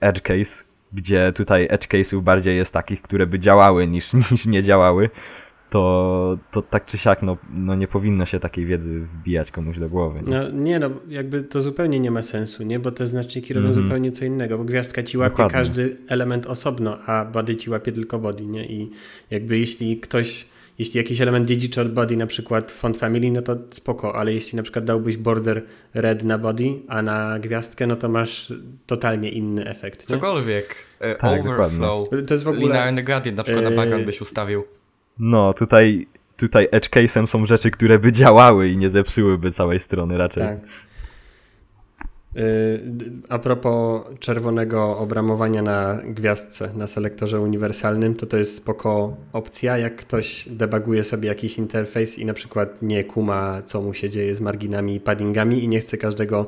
[0.00, 4.62] edge case, gdzie tutaj edge case'ów bardziej jest takich, które by działały niż, niż nie
[4.62, 5.10] działały,
[5.70, 9.88] to, to tak czy siak no, no nie powinno się takiej wiedzy wbijać komuś do
[9.88, 10.22] głowy.
[10.22, 10.30] Nie?
[10.30, 12.78] No nie, no jakby to zupełnie nie ma sensu, nie?
[12.78, 13.84] Bo te znaczniki robią mm -hmm.
[13.84, 15.52] zupełnie co innego, bo gwiazdka ci łapie Dokładnie.
[15.52, 18.66] każdy element osobno, a body ci łapie tylko body, nie?
[18.66, 18.90] I
[19.30, 20.46] jakby jeśli ktoś
[20.78, 24.56] jeśli jakiś element dziedziczy od body, na przykład font family, no to spoko, ale jeśli
[24.56, 25.62] na przykład dałbyś border
[25.94, 28.52] red na body, a na gwiazdkę, no to masz
[28.86, 30.00] totalnie inny efekt.
[30.00, 30.06] Nie?
[30.06, 30.74] Cokolwiek.
[31.00, 32.08] E, tak, overflow.
[32.26, 32.66] To jest w ogóle...
[32.66, 33.70] Linearny gradient na przykład e...
[33.70, 34.64] na background byś ustawił.
[35.18, 40.18] No, tutaj, tutaj edge case'em są rzeczy, które by działały i nie zepsułyby całej strony
[40.18, 40.42] raczej.
[40.42, 40.58] Tak.
[42.36, 42.80] Y,
[43.28, 49.78] a propos czerwonego obramowania na gwiazdce, na selektorze uniwersalnym, to to jest spoko opcja.
[49.78, 54.34] Jak ktoś debuguje sobie jakiś interfejs i na przykład nie kuma, co mu się dzieje
[54.34, 56.46] z marginami i paddingami i nie chce każdego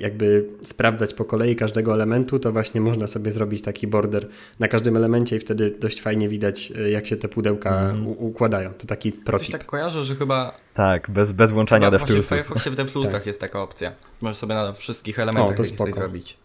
[0.00, 4.96] jakby sprawdzać po kolei każdego elementu, to właśnie można sobie zrobić taki border na każdym
[4.96, 8.06] elemencie i wtedy dość fajnie widać, y, jak się te pudełka mm.
[8.06, 8.72] układają.
[8.72, 9.46] To taki protip.
[9.46, 10.54] Coś tak kojarzę, że chyba...
[10.74, 12.16] Tak, bez, bez włączania DevToolsów.
[12.16, 13.26] Właśnie w Firefoxie w DevToolsach tak.
[13.26, 13.92] jest taka opcja.
[14.20, 16.36] Możesz sobie na wszystkich elementach o, to zrobić.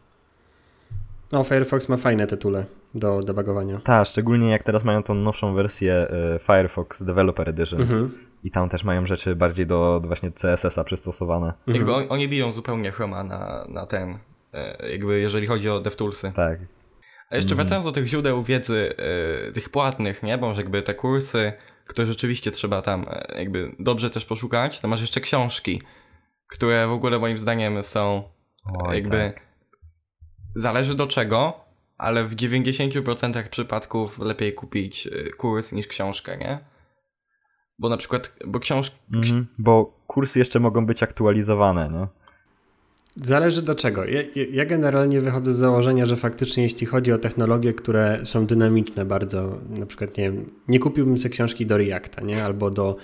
[1.31, 3.79] No, Firefox ma fajne tytule do debugowania.
[3.83, 7.81] Tak, szczególnie jak teraz mają tą nowszą wersję y, Firefox Developer Edition.
[7.81, 8.11] Mhm.
[8.45, 11.45] I tam też mają rzeczy bardziej do, do właśnie CSS-a przystosowane.
[11.47, 11.75] Mhm.
[11.75, 14.17] Jakby on, oni biją zupełnie Chroma na, na ten,
[14.53, 16.31] e, jakby jeżeli chodzi o DevToolsy.
[16.35, 16.59] Tak.
[17.29, 17.55] A jeszcze mhm.
[17.55, 18.95] wracając do tych źródeł wiedzy,
[19.47, 20.37] e, tych płatnych, nie?
[20.37, 21.53] Bo jakby te kursy,
[21.85, 25.81] które rzeczywiście trzeba tam e, jakby dobrze też poszukać, to masz jeszcze książki,
[26.47, 28.23] które w ogóle moim zdaniem są
[28.65, 29.41] Oj, jakby tak.
[30.55, 31.65] zależy do czego,
[31.97, 36.74] ale w 90% przypadków lepiej kupić kurs niż książkę, nie?
[37.79, 38.97] Bo na przykład, bo książki...
[39.13, 42.07] Mm, bo kursy jeszcze mogą być aktualizowane, nie?
[43.23, 44.05] Zależy do czego.
[44.05, 49.05] Ja, ja, generalnie wychodzę z założenia, że faktycznie jeśli chodzi o technologie, które są dynamiczne
[49.05, 52.43] bardzo, na przykład nie wiem, nie kupiłbym sobie książki do Reacta, nie?
[52.43, 52.95] Albo do,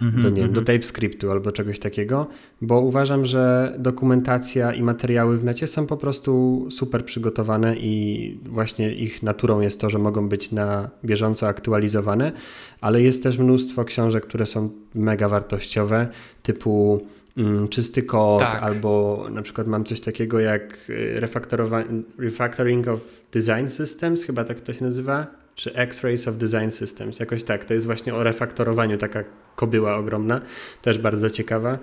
[0.00, 0.64] -hmm, do, nie wiem, do mhm.
[0.64, 2.26] TypeScriptu albo czegoś takiego,
[2.60, 8.94] bo uważam, że dokumentacja i materiały w necie są po prostu super przygotowane i właśnie
[8.94, 12.32] ich naturą jest to, że mogą być na bieżąco aktualizowane,
[12.80, 16.08] ale jest też mnóstwo książek, które są mega wartościowe,
[16.42, 17.00] typu
[17.70, 18.62] czysty kod, tak.
[18.62, 21.20] albo na przykład mam coś takiego jak y,
[22.18, 23.00] refactoring of
[23.32, 27.64] design systems, chyba tak to się nazywa, czy X-rays of design systems, jakoś tak.
[27.64, 29.24] To jest właśnie o refaktorowaniu, taka
[29.56, 30.40] kobyła ogromna,
[30.82, 31.78] też bardzo ciekawa.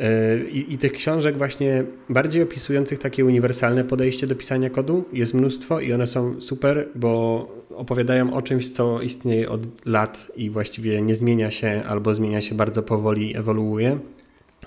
[0.00, 5.34] Y, I, I, tych książek właśnie bardziej opisujących takie uniwersalne podejście do pisania kodu jest
[5.34, 11.02] mnóstwo i one są super, bo opowiadają o czymś, co istnieje od lat i właściwie
[11.02, 13.98] nie zmienia się albo zmienia się bardzo powoli, ewoluuje.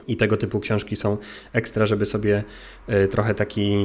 [0.07, 1.17] I tego typu książki są
[1.53, 2.43] ekstra, żeby sobie
[2.89, 3.75] y, trochę taki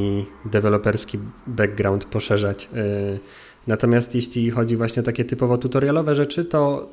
[0.45, 2.69] deweloperski background poszerzać.
[3.15, 3.19] Y,
[3.67, 6.89] natomiast jeśli chodzi właśnie o takie typowo tutorialowe rzeczy, to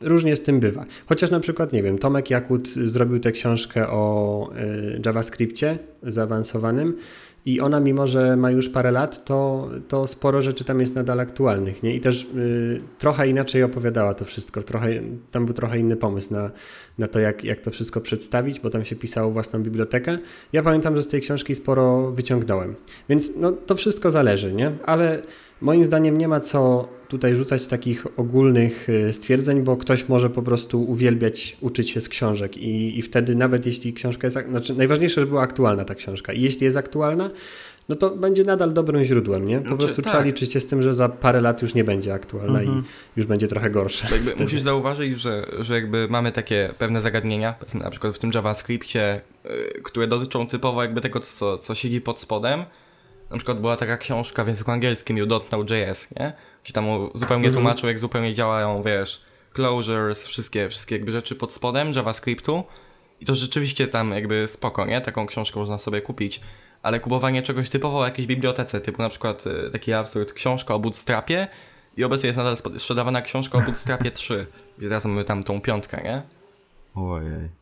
[0.00, 0.84] różnie z tym bywa.
[1.06, 4.50] Chociaż na przykład, nie wiem, Tomek Jakut zrobił tę książkę o
[4.96, 6.96] y, JavaScriptie zaawansowanym
[7.46, 11.20] i ona, mimo że ma już parę lat, to, to sporo rzeczy tam jest nadal
[11.20, 11.82] aktualnych.
[11.82, 11.94] Nie?
[11.94, 14.62] I też y, trochę inaczej opowiadała to wszystko.
[14.62, 14.88] Trochę,
[15.30, 16.50] tam był trochę inny pomysł na,
[16.98, 20.18] na to, jak, jak to wszystko przedstawić, bo tam się pisało własną bibliotekę.
[20.52, 22.74] Ja pamiętam, że z tej książki sporo wyciągnąłem.
[23.08, 24.72] Więc no, to wszystko zależy, nie?
[24.86, 25.22] ale
[25.60, 30.42] moim zdaniem nie ma co tutaj rzucać takich ogólnych y, stwierdzeń, bo ktoś może po
[30.42, 35.20] prostu uwielbiać uczyć się z książek i, i wtedy nawet jeśli książka jest, znaczy najważniejsze,
[35.20, 37.30] żeby była aktualna ta książka i jeśli jest aktualna,
[37.88, 39.58] no to będzie nadal dobrym źródłem, nie?
[39.58, 40.12] Po znaczy, prostu tak.
[40.12, 42.78] trzeba liczyć się z tym, że za parę lat już nie będzie aktualna mhm.
[42.78, 42.82] i
[43.16, 44.08] już będzie trochę gorsza.
[44.12, 49.20] Jakby musisz zauważyć, że, że jakby mamy takie pewne zagadnienia, na przykład w tym JavaScriptie,
[49.46, 52.64] y, które dotyczą typowo jakby tego, co, co siedzi pod spodem.
[53.30, 56.32] Na przykład była taka książka w języku angielskim, You Don't Know JS, nie?
[56.64, 57.54] Gdzie tam zupełnie mhm.
[57.54, 59.20] tłumaczył, jak zupełnie działają, wiesz,
[59.54, 62.64] closures, wszystkie, wszystkie jakby rzeczy pod spodem JavaScriptu.
[63.20, 65.00] I to rzeczywiście tam jakby spoko, nie?
[65.00, 66.40] Taką książkę można sobie kupić.
[66.82, 70.78] Ale kupowanie czegoś typowo o jakiejś bibliotece, typu na przykład y, taki absurd, książka o
[70.78, 71.48] Bootstrapie
[71.96, 74.46] i obecnie jest nadal sprzedawana książka o Bootstrapie 3,
[74.78, 76.22] gdzie teraz mamy tam tą piątkę, nie?
[76.94, 77.57] Ojej.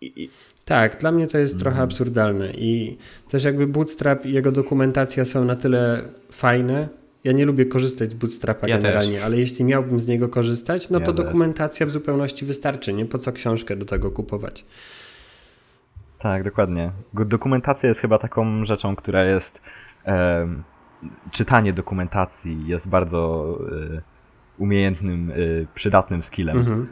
[0.00, 0.30] I, i...
[0.64, 1.62] Tak, dla mnie to jest mm.
[1.62, 6.88] trochę absurdalne i też jakby Bootstrap i jego dokumentacja są na tyle fajne,
[7.24, 9.24] ja nie lubię korzystać z Bootstrapa ja generalnie, też.
[9.24, 11.24] ale jeśli miałbym z niego korzystać, no ja to też.
[11.24, 13.06] dokumentacja w zupełności wystarczy, nie?
[13.06, 14.64] Po co książkę do tego kupować?
[16.18, 16.92] Tak, dokładnie.
[17.14, 19.60] Dokumentacja jest chyba taką rzeczą, która jest.
[20.06, 20.48] E,
[21.30, 23.54] czytanie dokumentacji jest bardzo
[23.96, 24.02] e,
[24.58, 25.34] umiejętnym, e,
[25.74, 26.58] przydatnym skillem.
[26.58, 26.86] Mhm.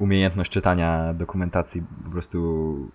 [0.00, 2.90] Umiejętność czytania dokumentacji po prostu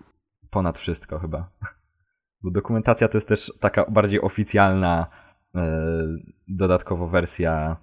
[0.50, 1.50] ponad wszystko chyba.
[2.44, 5.08] Bo dokumentacja to jest też taka bardziej oficjalna,
[5.56, 5.82] e,
[6.48, 7.78] dodatkowo wersja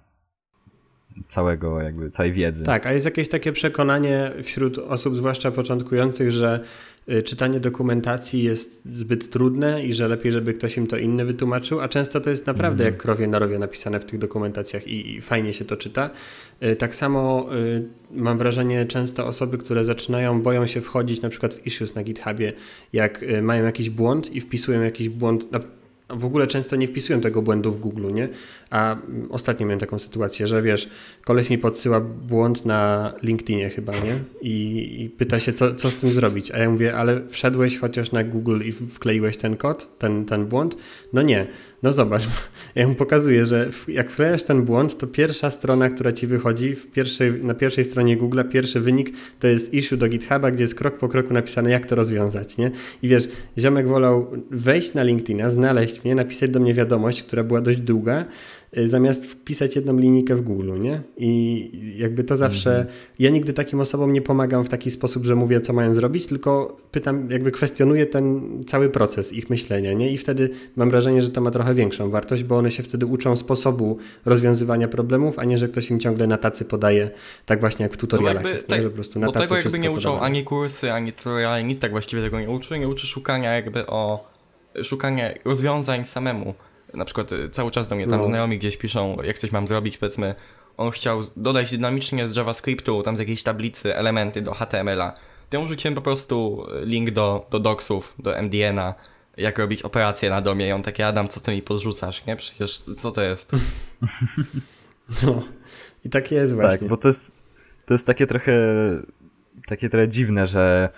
[1.27, 2.63] całego, jakby całej wiedzy.
[2.63, 6.59] Tak, a jest jakieś takie przekonanie wśród osób, zwłaszcza początkujących, że
[7.09, 11.81] y, czytanie dokumentacji jest zbyt trudne i że lepiej, żeby ktoś im to inny wytłumaczył,
[11.81, 12.93] a często to jest naprawdę mm.
[12.93, 16.09] jak krowie na rowie napisane w tych dokumentacjach i, i fajnie się to czyta.
[16.63, 21.53] Y, tak samo y, mam wrażenie, często osoby, które zaczynają, boją się wchodzić na przykład
[21.53, 22.53] w issues na GitHubie,
[22.93, 25.51] jak mają jakiś błąd i wpisują jakiś błąd,
[26.09, 28.29] w ogóle często nie wpisują tego błędu w Google, nie?
[28.69, 28.95] A
[29.29, 30.89] ostatnio miałem taką sytuację, że wiesz,
[31.25, 34.19] koleś mi podsyła błąd na LinkedInie chyba, nie?
[34.41, 36.51] I, i pyta się, co, co z tym zrobić.
[36.51, 40.77] A ja mówię, ale wszedłeś chociaż na Google i wkleiłeś ten kod, ten, ten błąd?
[41.13, 41.47] No nie.
[41.83, 42.23] No zobacz,
[42.75, 47.43] ja mu pokazuję, że jak wklejasz ten błąd, to pierwsza strona, która ci wychodzi pierwszej,
[47.43, 51.09] na pierwszej stronie Google, pierwszy wynik to jest issue do GitHuba, gdzie jest krok po
[51.09, 52.71] kroku napisane, jak to rozwiązać, nie?
[53.01, 57.61] I wiesz, ziomek wolał wejść na LinkedIna, znaleźć mnie, napisać do mnie wiadomość, która była
[57.61, 58.25] dość długa,
[58.85, 61.01] zamiast wpisać jedną linijkę w Google, nie?
[61.17, 62.95] I jakby to zawsze, mhm.
[63.19, 66.77] ja nigdy takim osobom nie pomagam w taki sposób, że mówię, co mają zrobić, tylko
[66.91, 70.11] pytam, jakby kwestionuję ten cały proces ich myślenia, nie?
[70.11, 73.35] I wtedy mam wrażenie, że to ma trochę większą wartość, bo one się wtedy uczą
[73.35, 77.11] sposobu rozwiązywania problemów, a nie, że ktoś im ciągle na tacy podaje,
[77.45, 78.83] tak właśnie jak w tutorialach no jest, tak, nie?
[78.83, 80.25] Że po prostu na tacy tego jakby nie uczą podawane.
[80.25, 84.29] ani kursy, ani tutoriale, nic tak właściwie tego nie uczy, nie uczy szukania jakby o,
[84.83, 86.53] szukania rozwiązań samemu
[86.93, 88.25] na przykład y, cały czas do mnie tam no.
[88.25, 90.35] znajomi gdzieś piszą, jak coś mam zrobić, powiedzmy,
[90.77, 95.13] on chciał dodać dynamicznie z JavaScriptu, tam z jakiejś tablicy, elementy do HTML-a.
[95.49, 98.93] To ja rzuciłem po prostu y, link do, do docsów, do MDN-a,
[99.37, 102.35] jak robić operację na domie i on takie, Adam, co ty mi podrzucasz, nie?
[102.35, 103.51] Przecież co to jest?
[105.23, 105.43] No,
[106.05, 106.79] i tak jest właśnie.
[106.79, 107.31] Tak, bo to jest,
[107.85, 108.53] to jest takie trochę
[109.67, 110.89] takie trochę dziwne, że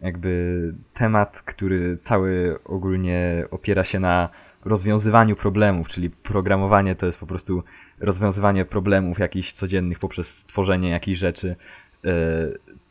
[0.00, 4.28] jakby temat, który cały ogólnie opiera się na
[4.64, 7.62] rozwiązywaniu problemów, czyli programowanie to jest po prostu
[8.00, 11.56] rozwiązywanie problemów jakichś codziennych poprzez tworzenie jakichś rzeczy.
[12.04, 12.10] E,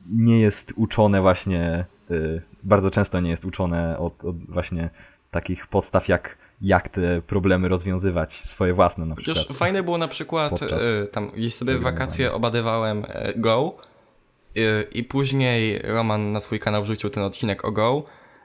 [0.09, 2.15] nie jest uczone właśnie, e,
[2.63, 4.89] bardzo często nie jest uczone od, od właśnie
[5.31, 9.37] takich podstaw jak jak te problemy rozwiązywać, swoje własne na przykład.
[9.37, 13.05] Chociaż fajne było na przykład, y, tam gdzieś sobie wakacje obadywałem
[13.35, 13.75] Go
[14.57, 18.03] y, i później Roman na swój kanał wrzucił ten odcinek o Go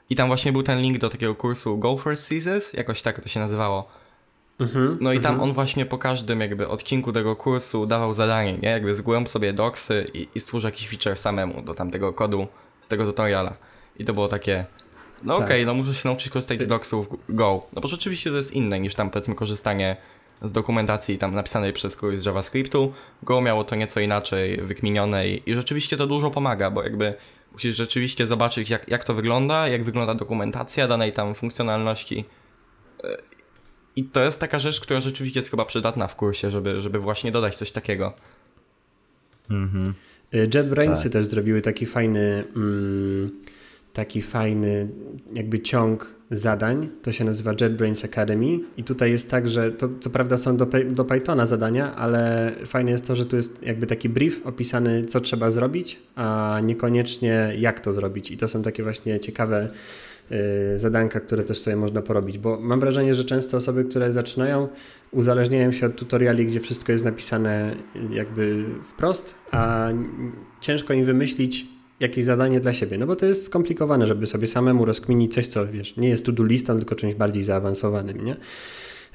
[0.09, 3.29] i tam właśnie był ten link do takiego kursu Go First Seasons, jakoś tak to
[3.29, 3.89] się nazywało.
[4.59, 5.49] Mhm, no i tam mhm.
[5.49, 8.69] on właśnie po każdym jakby odcinku tego kursu dawał zadanie, nie?
[8.69, 12.47] Jakby zgłęb sobie doksy i, i stwórz jakiś feature samemu do tamtego kodu
[12.81, 13.53] z tego tutoriala.
[13.99, 14.65] I to było takie,
[15.23, 15.45] no tak.
[15.45, 17.61] okej, okay, no muszę się nauczyć korzystać z doksów Go.
[17.73, 19.95] No bo rzeczywiście to jest inne niż tam powiedzmy korzystanie
[20.41, 22.93] z dokumentacji tam napisanej przez kogoś z JavaScriptu.
[23.23, 27.13] Go miało to nieco inaczej wykminione i, i rzeczywiście to dużo pomaga, bo jakby
[27.53, 32.25] musisz rzeczywiście zobaczyć jak, jak to wygląda, jak wygląda dokumentacja danej tam funkcjonalności.
[33.03, 33.17] E,
[33.95, 37.31] I to jest taka rzecz, która rzeczywiście jest chyba przydatna w kursie, żeby, żeby właśnie
[37.31, 38.13] dodać coś takiego.
[39.49, 39.93] Mhm.
[40.33, 41.11] JetBrainsy tak.
[41.11, 43.31] też zrobiły taki fajny mm,
[43.93, 44.87] taki fajny
[45.33, 46.89] jakby ciąg zadań.
[47.01, 50.67] To się nazywa JetBrains Academy i tutaj jest tak, że to co prawda są do,
[50.89, 55.21] do Pythona zadania, ale fajne jest to, że tu jest jakby taki brief opisany, co
[55.21, 58.31] trzeba zrobić, a niekoniecznie jak to zrobić.
[58.31, 59.69] I to są takie właśnie ciekawe
[60.75, 64.67] y, zadanka, które też sobie można porobić, bo mam wrażenie, że często osoby, które zaczynają,
[65.11, 67.75] uzależniają się od tutoriali, gdzie wszystko jest napisane
[68.11, 69.89] jakby wprost, a
[70.61, 74.85] ciężko im wymyślić jakieś zadanie dla siebie, no bo to jest skomplikowane, żeby sobie samemu
[74.85, 78.35] rozkminić coś, co wiesz, nie jest to-do listą, tylko czymś bardziej zaawansowanym, nie?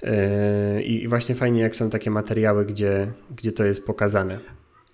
[0.02, 4.38] Yy, I właśnie fajnie, jak są takie materiały, gdzie, gdzie to jest pokazane.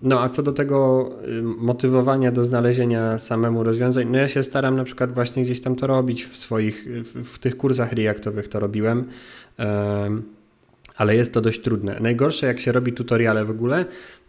[0.03, 4.77] No a co do tego y, motywowania do znalezienia samemu rozwiązań, no ja się staram
[4.77, 8.61] na przykład właśnie gdzieś tam to robić w swoich, w, w tych kursach reaktowych to
[8.61, 9.05] robiłem,
[10.97, 11.97] ale jest to dość trudne.
[12.01, 13.85] Najgorsze jak się robi tutoriale w ogóle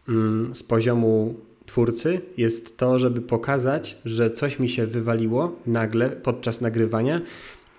[0.10, 1.36] mm, z poziomu
[1.72, 7.22] twórcy jest to, żeby pokazać, że coś mi się wywaliło nagle podczas nagrywania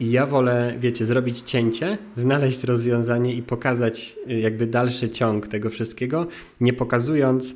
[0.00, 5.70] i ja wolę, wiecie, zrobić cięcie, znaleźć rozwiązanie i pokazać y, jakby dalszy ciąg tego
[5.70, 6.26] wszystkiego,
[6.60, 7.54] nie pokazując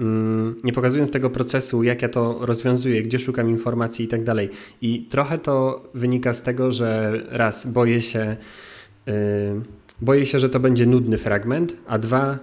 [0.00, 4.48] mm, nie pokazując tego procesu, jak ja to rozwiązuję, gdzie szukam informacji i tak dalej.
[4.82, 8.36] I trochę to wynika z tego, że raz boję się,
[9.06, 9.14] yy,
[10.00, 12.38] boję się, że to będzie nudny fragment, a dwa,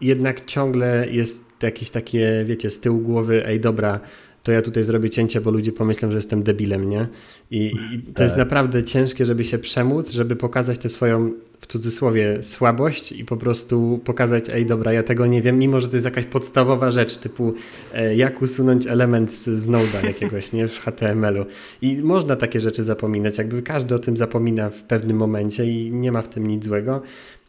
[0.00, 4.00] jednak ciągle jest jakieś takie, wiecie, z tyłu głowy, ej dobra,
[4.42, 7.06] to ja tutaj zrobię cięcie, bo ludzie pomyślą, że jestem debilem, nie?
[7.52, 8.24] I, i to tak.
[8.24, 13.36] jest naprawdę ciężkie, żeby się przemóc, żeby pokazać tę swoją, w cudzysłowie, słabość i po
[13.36, 17.16] prostu pokazać, ej dobra, ja tego nie wiem, mimo że to jest jakaś podstawowa rzecz,
[17.16, 17.54] typu
[17.94, 20.68] e, jak usunąć element z, z Node'a jakiegoś, nie?
[20.68, 21.44] W HTML-u.
[21.82, 26.12] I można takie rzeczy zapominać, jakby każdy o tym zapomina w pewnym momencie i nie
[26.12, 27.02] ma w tym nic złego.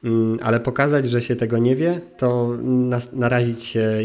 [0.04, 2.58] Mm, ale pokazać, że się tego nie wie, to
[3.14, 4.00] narazić się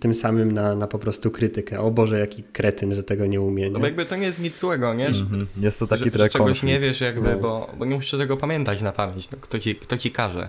[0.00, 1.80] tym samym na, na po prostu krytykę.
[1.80, 3.64] O Boże, jaki kretyn, że tego nie umie.
[3.64, 3.70] Nie?
[3.70, 5.06] No bo jakby to nie jest nic złego, nie?
[5.06, 5.46] Mm -hmm.
[5.60, 7.38] Jest to taki że, że czegoś nie wiesz jakby, no.
[7.38, 9.30] bo, bo nie musisz tego pamiętać na pamięć.
[9.30, 10.48] No, kto, ci, kto ci każe?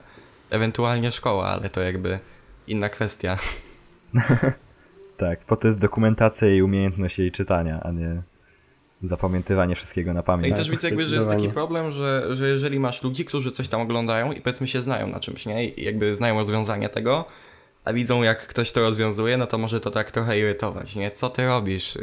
[0.49, 2.19] Ewentualnie szkoła, ale to jakby
[2.67, 3.37] inna kwestia.
[5.17, 8.21] tak, po to jest dokumentacja i umiejętność jej czytania, a nie
[9.03, 10.53] zapamiętywanie wszystkiego na pamięć.
[10.53, 13.67] I też widzę jakby, że jest taki problem, że, że jeżeli masz ludzi, którzy coś
[13.67, 15.67] tam oglądają i powiedzmy się znają na czymś, nie?
[15.67, 17.25] I jakby znają rozwiązanie tego,
[17.85, 21.11] a widzą jak ktoś to rozwiązuje, no to może to tak trochę irytować, nie?
[21.11, 21.97] Co ty robisz?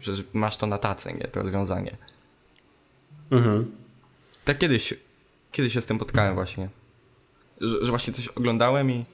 [0.00, 1.28] Że masz to na tacy, nie?
[1.28, 1.96] To rozwiązanie.
[3.30, 3.76] Mhm.
[4.44, 4.94] Tak kiedyś,
[5.52, 6.68] kiedyś się z tym spotkałem właśnie.
[7.60, 9.04] Że, że właśnie coś oglądałem i,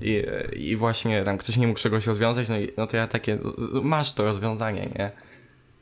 [0.00, 0.22] i,
[0.56, 3.38] i, właśnie tam ktoś nie mógł czegoś rozwiązać, no, i, no to ja takie,
[3.82, 5.10] masz to rozwiązanie, nie?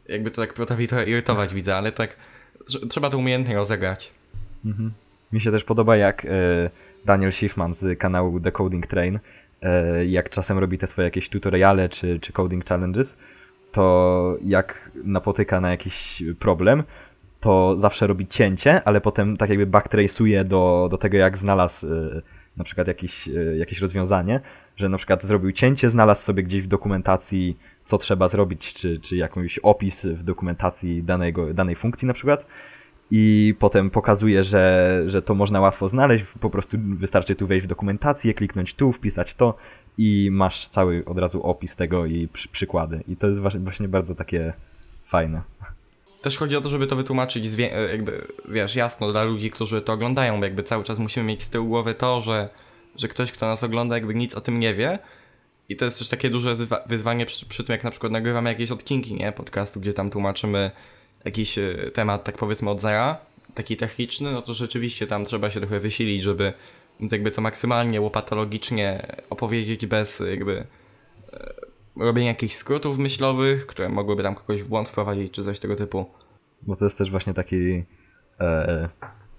[0.08, 2.16] jakby to tak potrafi trochę irytować widza, ale tak
[2.88, 4.12] trzeba to umiejętnie rozegrać.
[4.64, 4.92] Mhm.
[5.32, 6.28] Mi się też podoba jak e,
[7.04, 9.18] Daniel Schiffman z kanału The Coding Train,
[9.62, 13.18] e, jak czasem robi te swoje jakieś tutoriale czy, czy coding challenges,
[13.72, 16.82] to jak napotyka na jakiś problem,
[17.42, 22.22] to zawsze robi cięcie, ale potem tak jakby backtrace'uje do, do tego, jak znalazł e,
[22.56, 24.40] na przykład jakieś, jakieś rozwiązanie,
[24.76, 29.16] że na przykład zrobił cięcie, znalazł sobie gdzieś w dokumentacji co trzeba zrobić, czy, czy
[29.16, 32.46] jakąś opis w dokumentacji danego, danej funkcji na przykład
[33.10, 37.68] i potem pokazuje, że, że to można łatwo znaleźć, po prostu wystarczy tu wejść w
[37.68, 39.56] dokumentację, kliknąć tu, wpisać to
[39.98, 43.04] i masz cały od razu opis tego i przy, przykłady.
[43.08, 44.52] I to jest właśnie bardzo takie
[45.06, 45.42] fajne.
[46.22, 47.46] Też chodzi o to, żeby to wytłumaczyć
[47.90, 51.68] jakby, wiesz, jasno dla ludzi, którzy to oglądają, jakby cały czas musimy mieć z tyłu
[51.68, 52.48] głowy to, że,
[52.96, 54.98] że ktoś, kto nas ogląda, jakby nic o tym nie wie,
[55.68, 56.54] I to jest też takie duże
[56.86, 59.32] wyzwanie przy, przy tym, jak na przykład nagrywamy jakieś odcinki, nie?
[59.32, 60.70] Podcastu, gdzie tam tłumaczymy
[61.24, 63.18] jakiś e, temat, tak powiedzmy od zera,
[63.54, 66.52] taki techniczny, no to rzeczywiście tam trzeba się trochę wysilić, żeby
[67.12, 70.66] jakby to maksymalnie łopatologicznie opowiedzieć bez jakby
[72.00, 75.76] e, robienia jakichś skrótów myślowych, które mogłyby tam kogoś w błąd wprowadzić, czy coś tego
[75.76, 76.06] typu.
[76.62, 77.84] Bo to jest też właśnie taki
[78.40, 78.88] e,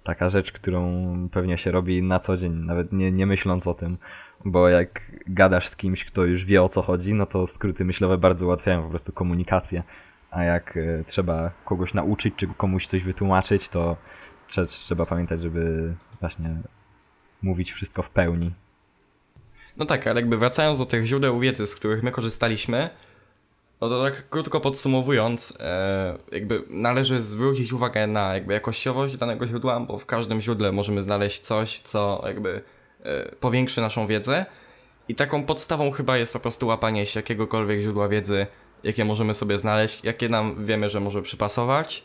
[0.04, 3.98] taka rzecz, którą pewnie się robi na co dzień, nawet nie, nie myśląc o tym,
[4.46, 8.18] bo jak gadasz z kimś, kto już wie o co chodzi, no to skróty myślowe
[8.18, 9.84] bardzo ułatwiają po prostu komunikację,
[10.32, 13.98] a jak e, trzeba kogoś nauczyć, czy komuś coś wytłumaczyć, to
[14.68, 16.56] trzeba pamiętać, żeby właśnie
[17.42, 18.54] mówić wszystko w pełni.
[19.78, 22.90] No tak, ale jakby wracając do tych źródeł wiedzy, z których my korzystaliśmy,
[23.82, 29.80] no to tak krótko podsumowując, e, jakby należy zwrócić uwagę na jakby jakościowość danego źródła,
[29.80, 32.62] bo w każdym źródle możemy znaleźć coś, co jakby
[33.04, 34.46] e, powiększy naszą wiedzę.
[35.08, 38.48] I taką podstawą chyba jest po prostu łapanie się jakiegokolwiek źródła wiedzy,
[38.84, 42.04] jakie możemy sobie znaleźć, jakie nam wiemy, że może przypasować.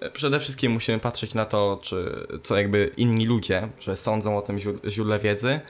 [0.00, 4.42] E, przede wszystkim musimy patrzeć na to, czy, co jakby inni ludzie, że sądzą o
[4.42, 5.60] tym źródle wiedzy,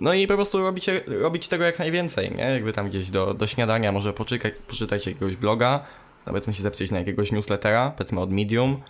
[0.00, 2.42] no i po prostu robić, robić tego jak najwięcej, nie?
[2.44, 5.86] Jakby tam gdzieś do, do śniadania może poczekać, poczytać jakiegoś bloga,
[6.24, 8.82] powiedzmy się zapisać na jakiegoś newslettera, powiedzmy od Medium.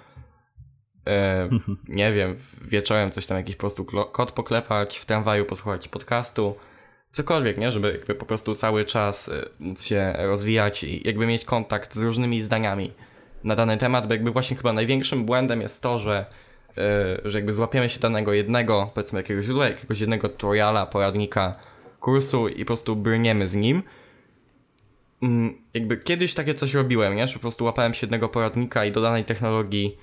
[1.06, 1.48] E,
[1.88, 6.54] nie wiem, wieczorem coś tam jakiś po prostu kod poklepać, w tramwaju posłuchać podcastu,
[7.10, 7.72] cokolwiek, nie?
[7.72, 12.02] Żeby jakby po prostu cały czas e, móc się rozwijać i jakby mieć kontakt z
[12.02, 12.92] różnymi zdaniami
[13.44, 16.26] na dany temat, bo jakby właśnie chyba największym błędem jest to, że
[17.24, 21.54] że jakby złapiemy się danego jednego, powiedzmy jakiegoś źródła, jakiegoś jednego tutoriala, poradnika,
[22.00, 23.82] kursu i po prostu brniemy z nim.
[25.22, 27.28] Mm, jakby kiedyś takie coś robiłem, nie?
[27.28, 29.98] Że po prostu łapałem się jednego poradnika i do danej technologii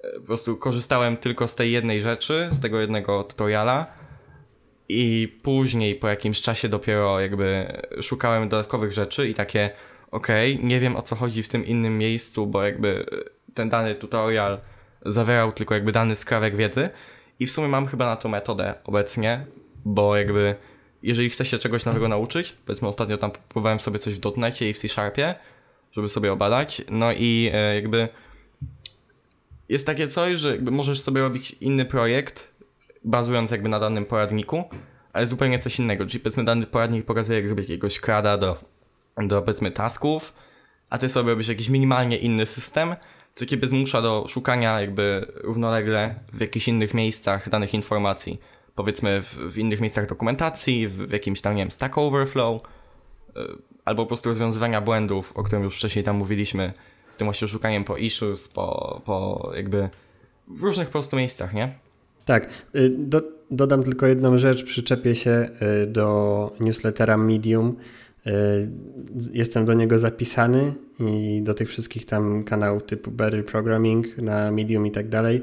[0.00, 3.86] e, po prostu korzystałem tylko z tej jednej rzeczy, z tego jednego tutoriala
[4.88, 7.72] i później po jakimś czasie dopiero jakby
[8.02, 9.70] szukałem dodatkowych rzeczy i takie
[10.10, 13.06] okej, okay, nie wiem o co chodzi w tym innym miejscu, bo jakby
[13.54, 14.60] ten dany tutorial
[15.06, 16.90] zawierał tylko jakby dany skrawek wiedzy.
[17.40, 19.46] I w sumie mam chyba na to metodę obecnie,
[19.84, 20.54] bo jakby
[21.02, 24.74] jeżeli chcę się czegoś nowego nauczyć, powiedzmy ostatnio tam próbowałem sobie coś w dotnecie i
[24.74, 25.34] w C-Sharpie,
[25.92, 28.08] żeby sobie obadać, no i e, jakby
[29.68, 32.54] jest takie coś, że jakby możesz sobie robić inny projekt,
[33.04, 34.64] bazując jakby na danym poradniku,
[35.12, 38.64] ale zupełnie coś innego, czyli powiedzmy dany poradnik pokazuje jak zrobić jakiegoś krada do,
[39.16, 40.34] do powiedzmy tasków,
[40.90, 42.96] a ty sobie robisz jakiś minimalnie inny system,
[43.38, 48.40] co ciebie zmusza do szukania jakby równolegle w jakichś innych miejscach danych informacji.
[48.74, 52.62] Powiedzmy w, w innych miejscach dokumentacji, w, w, jakimś tam, nie wiem, Stack Overflow,
[53.36, 53.42] yy,
[53.84, 56.72] albo po prostu rozwiązywania błędów, o którym już wcześniej tam mówiliśmy,
[57.10, 59.88] z tym właśnie szukaniem po issues, po, po jakby
[60.48, 61.74] w różnych po prostu miejscach, nie?
[62.24, 62.48] Tak.
[62.74, 65.50] Y, do, dodam tylko jedną rzecz, przyczepię się
[65.82, 67.76] y, do newslettera Medium,
[69.32, 74.86] jestem do niego zapisany i do tych wszystkich tam kanałów typu Berry Programming na Medium
[74.86, 75.42] i tak dalej.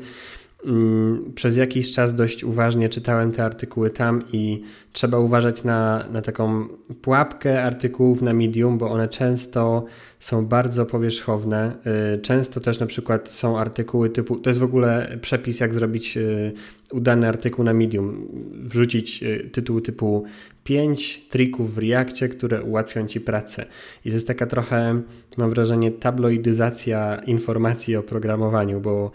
[0.66, 4.62] Mm, przez jakiś czas dość uważnie czytałem te artykuły tam i
[4.94, 6.68] trzeba uważać na, na taką
[7.02, 9.86] pułapkę artykułów na Medium, bo one często
[10.20, 11.76] są bardzo powierzchowne.
[12.16, 16.18] Y, często też na przykład są artykuły typu, to jest w ogóle przepis, jak zrobić
[16.18, 16.54] y,
[16.92, 20.26] udany artykuł na Medium, wrzucić y, tytuł typu
[20.64, 23.66] 5 trików w Reakcie, które ułatwią Ci pracę.
[24.06, 25.02] I to jest taka trochę,
[25.38, 29.12] mam wrażenie, tabloidyzacja informacji o programowaniu, bo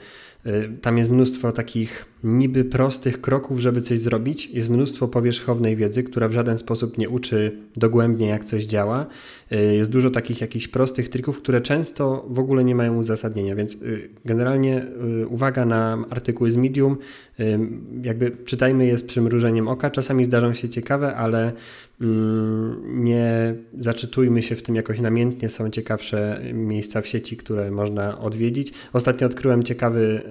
[0.83, 4.51] tam jest mnóstwo takich niby prostych kroków, żeby coś zrobić.
[4.51, 9.07] Jest mnóstwo powierzchownej wiedzy, która w żaden sposób nie uczy dogłębnie, jak coś działa.
[9.53, 13.75] Y, jest dużo takich jakichś prostych trików, które często w ogóle nie mają uzasadnienia, więc
[13.75, 14.87] y, generalnie
[15.29, 16.97] uwaga na artykuły z Medium.
[18.03, 19.91] Jakby czytajmy je z przymrużeniem oka.
[19.91, 21.53] Czasami zdarzą się ciekawe, ale
[22.01, 25.49] mm, nie zaczytujmy się w tym jakoś namiętnie.
[25.49, 28.73] Są ciekawsze miejsca w sieci, które można odwiedzić.
[28.93, 30.23] Ostatnio odkryłem ciekawy,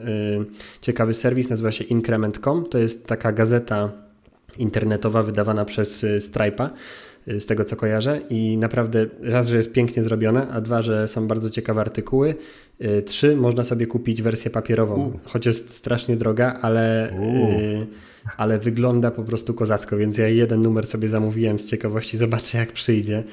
[0.81, 2.65] ciekawy serwis, nazywa się się Increment.com.
[2.65, 3.91] To jest taka gazeta
[4.57, 6.69] internetowa wydawana przez y, Stripe'a,
[7.27, 8.21] y, z tego co kojarzę.
[8.29, 12.35] I naprawdę raz, że jest pięknie zrobione, a dwa, że są bardzo ciekawe artykuły.
[12.81, 15.19] Y, trzy, można sobie kupić wersję papierową, U.
[15.25, 17.13] choć jest strasznie droga, ale,
[18.37, 22.71] ale wygląda po prostu kozacko, więc ja jeden numer sobie zamówiłem z ciekawości, zobaczę jak
[22.71, 23.23] przyjdzie.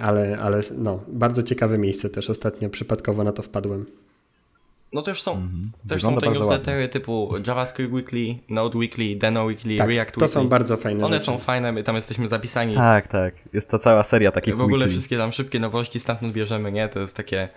[0.00, 3.86] ale, ale no, bardzo ciekawe miejsce też ostatnio przypadkowo na to wpadłem.
[4.92, 5.88] No też są, -hmm.
[5.88, 6.88] też są te newslettery ładnie.
[6.88, 10.20] typu JavaScript Weekly, Node Weekly, Deno Weekly, tak, React Weekly.
[10.20, 11.26] to są bardzo fajne One rzeczy.
[11.26, 12.74] są fajne, my tam jesteśmy zapisani.
[12.74, 13.34] Tak, tak.
[13.52, 14.90] Jest to cała seria takich W ogóle weekly.
[14.90, 16.88] wszystkie tam szybkie nowości stamtąd bierzemy, nie?
[16.88, 17.48] To jest takie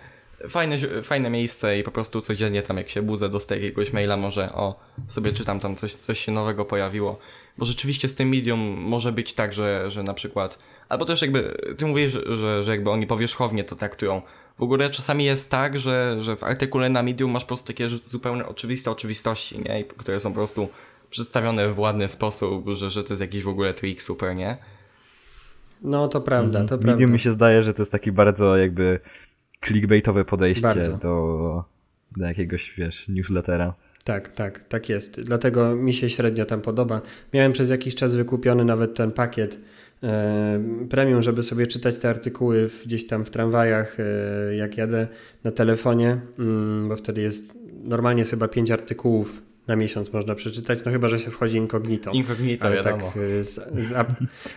[0.48, 4.52] fajne, fajne miejsce i po prostu codziennie tam jak się budzę, dostaję jakiegoś maila, może
[4.52, 7.18] o, sobie czytam tam coś, coś się nowego pojawiło.
[7.58, 10.58] Bo rzeczywiście z tym medium może być tak, że, że na przykład
[10.88, 14.22] Albo też jakby, ty mówisz, że, że jakby oni powierzchownie to traktują.
[14.58, 17.88] W ogóle czasami jest tak, że, że w artykule na Medium masz po prostu takie
[17.88, 19.84] zupełnie oczywiste oczywistości, nie?
[19.84, 20.68] Które są po prostu
[21.10, 24.56] przedstawione w ładny sposób, że, że to jest jakiś w ogóle trik super, nie?
[25.82, 27.06] No to prawda, to Medium prawda.
[27.06, 29.00] mi się zdaje, że to jest taki bardzo jakby
[29.66, 30.96] clickbaitowe podejście Bardzo.
[30.96, 31.64] do,
[32.16, 33.74] do jakiegoś, wiesz, newslettera.
[34.04, 35.20] Tak, tak, tak jest.
[35.20, 37.00] Dlatego mi się średnio tam podoba.
[37.34, 39.58] Miałem przez jakiś czas wykupiony nawet ten pakiet
[40.88, 45.08] premium, żeby sobie czytać te artykuły gdzieś tam w tramwajach, e, jak jadę
[45.44, 50.78] na telefonie, mm, bo wtedy jest normalnie jest chyba pięć artykułów na miesiąc można przeczytać,
[50.84, 52.10] no chyba, że się wchodzi incognito.
[52.10, 53.06] Incognito, ale wiadomo.
[53.06, 54.12] tak z, z, ap,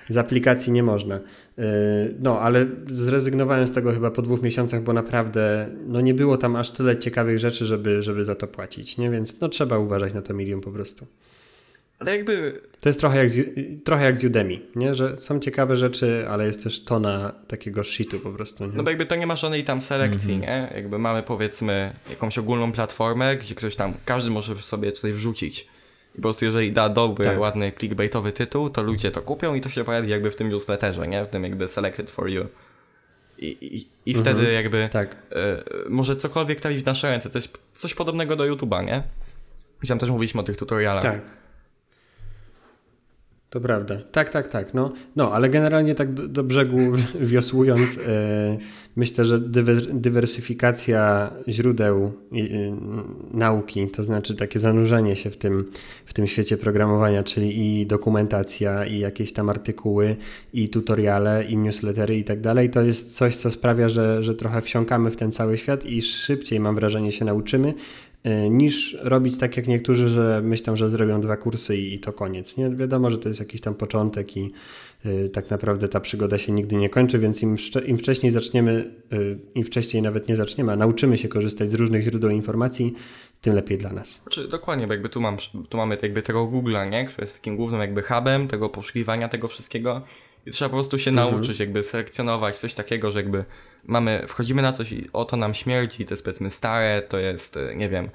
[0.10, 1.16] z aplikacji nie można.
[1.16, 1.62] E,
[2.20, 6.56] No, ale zrezygnowałem z tego chyba po dwóch miesiącach, bo naprawdę no nie było tam
[6.56, 9.10] aż tyle ciekawych rzeczy, żeby, żeby za to płacić, nie?
[9.10, 11.06] Więc no trzeba uważać na to milion po prostu.
[12.00, 13.40] Ale jakby To jest trochę jak, z,
[13.84, 14.96] trochę jak z Udemy, nie?
[14.96, 18.72] Że są ciekawe rzeczy, ale jest też tona takiego shitu po prostu, nie?
[18.76, 20.72] No bo jakby to nie ma żadnej tam selekcji, nie?
[20.76, 25.68] Jakby mamy powiedzmy jakąś ogólną platformę, gdzie ktoś tam, każdy może sobie coś wrzucić.
[26.14, 27.40] I po prostu jeżeli da dobry, Tak.
[27.40, 31.08] ładny clickbaitowy tytuł, to ludzie to kupią i to się pojawi jakby w tym newsletterze,
[31.08, 31.26] nie?
[31.26, 32.46] W tym jakby selected for you.
[33.38, 34.36] I, i, i Mhm.
[34.36, 35.16] wtedy jakby Tak.
[35.32, 37.30] e, może cokolwiek trafić w nasze ręce.
[37.30, 39.04] To jest coś podobnego do YouTube'a, nie?
[39.84, 41.04] I tam też mówiliśmy o tych tutorialach.
[41.04, 41.22] Tak.
[43.50, 43.98] To prawda.
[44.12, 44.74] Tak, tak, tak.
[44.74, 46.78] No, no ale generalnie tak do, do brzegu
[47.32, 48.58] wiosłując, e,
[48.96, 52.38] myślę, że dywer, dywersyfikacja źródeł e,
[53.32, 55.66] nauki, to znaczy takie zanurzenie się w tym,
[56.06, 60.16] w tym świecie programowania, czyli i dokumentacja, i jakieś tam artykuły,
[60.54, 64.62] i tutoriale, i newslettery i tak dalej, to jest coś, co sprawia, że, że trochę
[64.62, 67.74] wsiąkamy w ten cały świat i szybciej, mam wrażenie, się nauczymy,
[68.50, 72.58] niż robić tak jak niektórzy, że myślą, że zrobią dwa kursy i, i to koniec.
[72.58, 72.70] Nie?
[72.70, 74.52] Wiadomo, że to jest jakiś tam początek i
[75.06, 77.56] y, tak naprawdę ta przygoda się nigdy nie kończy, więc im,
[77.86, 82.04] im wcześniej zaczniemy, y, im wcześniej nawet nie zaczniemy, a nauczymy się korzystać z różnych
[82.04, 82.94] źródeł informacji,
[83.42, 84.22] tym lepiej dla nas.
[84.24, 85.38] Znaczy, dokładnie, bo jakby tu, mam,
[85.70, 87.06] tu mamy jakby tego Google'a, nie?
[87.06, 90.02] Który jest takim głównym jakby hubem tego poszukiwania tego wszystkiego
[90.46, 91.32] i trzeba po prostu się Mhm.
[91.32, 93.46] nauczyć jakby selekcjonować coś takiego, że jakby
[93.84, 97.58] mamy, wchodzimy na coś i o to nam śmierdzi, to jest powiedzmy stare, to jest,
[97.58, 98.10] e, nie wiem,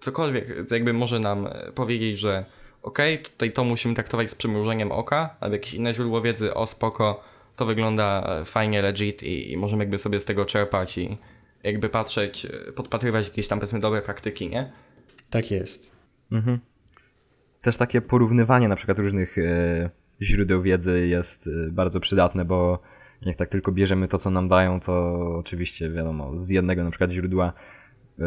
[0.00, 2.44] cokolwiek, co jakby może nam e, powiedzieć, że
[2.82, 7.24] okej, tutaj to musimy traktować z przymrużeniem oka, albo jakieś inne źródło wiedzy, o spoko,
[7.56, 11.18] to wygląda e, fajnie, legit i, i możemy jakby sobie z tego czerpać i
[11.62, 14.72] jakby patrzeć, podpatrywać jakieś tam powiedzmy dobre praktyki, nie?
[15.30, 15.90] Tak jest.
[16.32, 16.58] Mhm.
[17.62, 19.90] Też takie porównywanie na przykład różnych e,
[20.22, 22.78] źródeł wiedzy jest e, bardzo przydatne, bo
[23.24, 27.10] jak tak tylko bierzemy to, co nam dają, to oczywiście wiadomo, z jednego na przykład
[27.10, 27.52] źródła
[28.18, 28.24] e,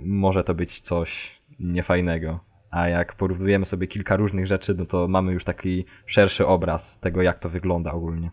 [0.00, 2.40] może to być coś niefajnego.
[2.70, 7.22] A jak porównujemy sobie kilka różnych rzeczy, no to mamy już taki szerszy obraz tego,
[7.22, 8.30] jak to wygląda ogólnie.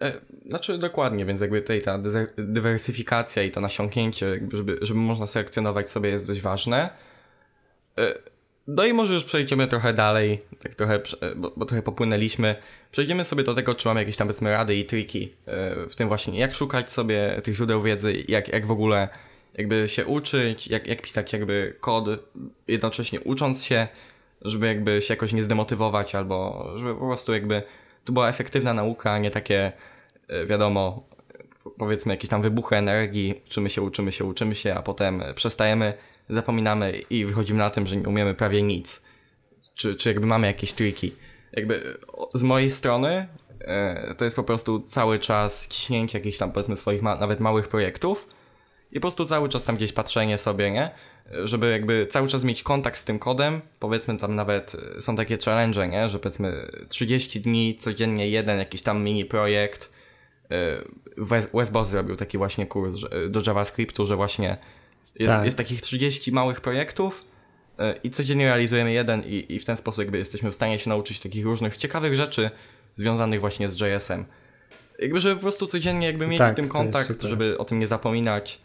[0.00, 0.12] E,
[0.48, 1.98] Znaczy dokładnie, więc jakby tutaj ta
[2.38, 6.90] dywersyfikacja i to nasiąknięcie, żeby, żeby można selekcjonować sobie jest dość ważne.
[8.66, 11.00] No i może już przejdziemy trochę dalej, tak trochę,
[11.36, 12.56] bo, bo trochę popłynęliśmy.
[12.92, 16.08] Przejdziemy sobie do tego, czy mamy jakieś tam powiedzmy rady i triki, e, w tym
[16.08, 19.08] właśnie jak szukać sobie tych źródeł wiedzy, jak, jak w ogóle
[19.54, 22.04] jakby się uczyć, jak, jak pisać jakby kod,
[22.68, 23.88] jednocześnie ucząc się,
[24.42, 27.62] żeby jakby się jakoś nie zdemotywować, albo żeby po prostu jakby
[28.04, 29.72] to była efektywna nauka, a nie takie
[30.28, 31.08] e, wiadomo,
[31.78, 35.94] powiedzmy jakieś tam wybuchy energii, uczymy się, uczymy się, uczymy się, a potem przestajemy,
[36.28, 39.04] zapominamy i wychodzimy na tym, że nie umiemy prawie nic.
[39.74, 41.12] Czy, czy jakby mamy jakieś triki.
[41.52, 41.98] Jakby
[42.34, 43.28] z mojej strony
[43.60, 47.68] e, to jest po prostu cały czas ciśnięcie jakichś tam powiedzmy swoich ma, nawet małych
[47.68, 48.28] projektów
[48.92, 50.90] i po prostu cały czas tam gdzieś patrzenie sobie, nie?
[51.44, 55.38] Żeby jakby cały czas mieć kontakt z tym kodem, powiedzmy tam nawet e, są takie
[55.44, 56.10] challenge, nie?
[56.10, 59.92] Że powiedzmy 30 dni, codziennie jeden jakiś tam mini projekt.
[60.50, 60.84] E,
[61.16, 62.94] Wes, Wes zrobił taki właśnie kurs
[63.28, 64.56] do JavaScriptu, że właśnie
[65.18, 65.44] jest, Tak.
[65.44, 67.24] jest takich 30 małych projektów
[67.78, 70.90] e, i codziennie realizujemy jeden i, i w ten sposób jakby jesteśmy w stanie się
[70.90, 72.50] nauczyć takich różnych ciekawych rzeczy
[72.94, 74.24] związanych właśnie z JS-em.
[74.98, 77.86] Jakby, żeby po prostu codziennie jakby mieć Tak, z tym kontakt, żeby o tym nie
[77.86, 78.60] zapominać.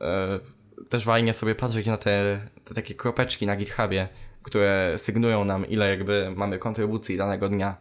[0.00, 0.40] E,
[0.88, 4.08] Też fajnie sobie patrzeć na te, te takie kropeczki na GitHubie,
[4.42, 7.76] które sygnują nam, ile jakby mamy kontrybucji danego dnia,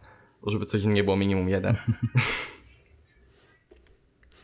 [0.47, 1.76] żeby codziennie było minimum jeden.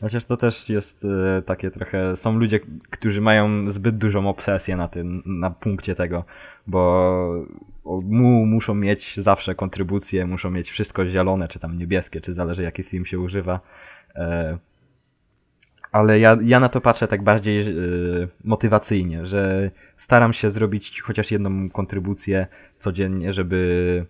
[0.02, 2.16] Chociaż to też jest e, takie trochę.
[2.16, 6.26] Są ludzie, którzy mają zbyt dużą obsesję na tym, na punkcie tego,
[6.68, 7.46] bo
[7.86, 12.84] mu, muszą mieć zawsze kontrybucje, muszą mieć wszystko zielone, czy tam niebieskie, czy zależy jaki
[12.84, 13.60] theme się używa.
[14.16, 14.58] E,
[15.92, 17.74] ale ja, ja na to patrzę tak bardziej e,
[18.44, 22.48] motywacyjnie, że staram się zrobić chociaż jedną kontrybucję
[22.78, 24.06] codziennie, żeby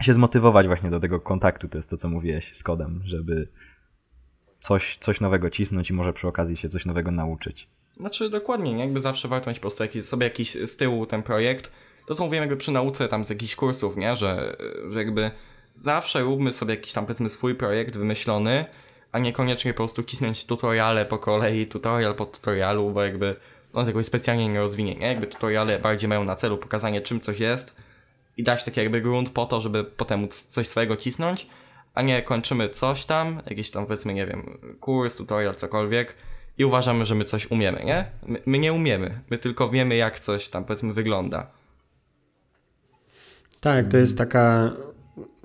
[0.00, 3.48] się zmotywować właśnie do tego kontaktu, to jest to, co mówiłeś z kodem, żeby
[4.66, 7.68] coś, coś nowego cisnąć i może przy okazji się coś nowego nauczyć.
[7.96, 8.84] Znaczy dokładnie, nie?
[8.84, 11.70] jakby zawsze warto mieć po prostu jakiś, sobie jakiś z tyłu ten projekt.
[12.06, 14.16] To co mówiłem jakby przy nauce tam z jakichś kursów, nie?
[14.16, 14.56] Że,
[14.90, 15.30] że jakby
[15.74, 18.64] zawsze róbmy sobie jakiś tam powiedzmy swój projekt wymyślony,
[19.12, 23.36] a niekoniecznie po prostu cisnąć tutoriale po kolei, tutorial po tutorialu, bo jakby
[23.72, 25.06] on jakoś specjalnie nie rozwinie, nie?
[25.06, 27.76] Jakby tutoriale bardziej mają na celu pokazanie czym coś jest
[28.36, 31.46] i dać taki jakby grunt po to, żeby potem móc coś swojego cisnąć,
[31.96, 36.14] a nie kończymy coś tam, jakiś tam powiedzmy, nie wiem, kurs, tutorial, cokolwiek
[36.58, 38.06] i uważamy, że my coś umiemy, nie?
[38.26, 41.50] My, my nie umiemy, my tylko wiemy jak coś tam powiedzmy wygląda.
[43.60, 44.72] Tak, to jest taka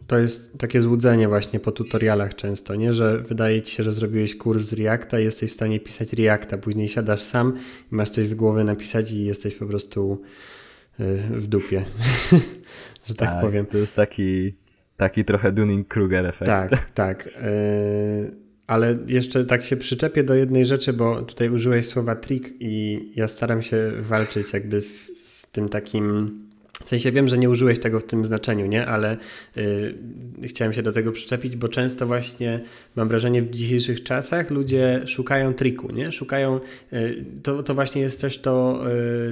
[0.08, 2.94] to jest takie złudzenie właśnie po tutorialach często, nie?
[2.94, 6.58] że wydaje ci się, że zrobiłeś kurs z Reacta i jesteś w stanie pisać Reacta,
[6.58, 7.58] później siadasz sam
[7.92, 10.22] i masz coś z głowy napisać i jesteś po prostu
[11.00, 11.86] y, w dupie,
[13.08, 13.66] że tak, tak, powiem.
[13.66, 14.54] To jest taki,
[15.02, 16.46] taki trochę Dunning-Kruger efekt.
[16.46, 17.28] Tak, tak.
[17.28, 17.32] Y,
[18.68, 23.28] ale jeszcze tak się przyczepię do jednej rzeczy, bo tutaj użyłeś słowa trik i ja
[23.28, 26.40] staram się walczyć jakby z, z tym takim
[26.86, 28.86] w sensie wiem, że nie użyłeś tego w tym znaczeniu, nie?
[28.86, 29.18] ale
[29.58, 29.96] y,
[30.44, 32.60] chciałem się do tego przyczepić, bo często właśnie
[32.96, 36.12] mam wrażenie w dzisiejszych czasach ludzie szukają triku, nie?
[36.12, 36.60] Szukają,
[36.94, 38.84] y, to, to właśnie jest też to,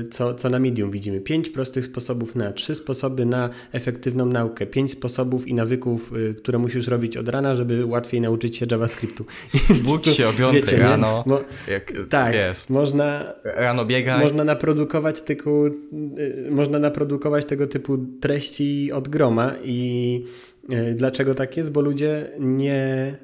[0.01, 1.21] y, co, co na Medium widzimy.
[1.21, 6.57] Pięć prostych sposobów na, trzy sposoby na efektywną naukę, pięć sposobów i nawyków, y, które
[6.57, 9.25] musisz robić od rana, żeby łatwiej nauczyć się JavaScriptu.
[9.87, 11.23] Budź się o piątej rano.
[11.25, 14.21] Mo, jak, tak, wiesz, można, rano biegać.
[14.21, 20.23] Można naprodukować tylko, y, można naprodukować tego typu treści od groma i
[20.69, 21.71] e, dlaczego tak jest?
[21.71, 23.17] Bo ludzie nie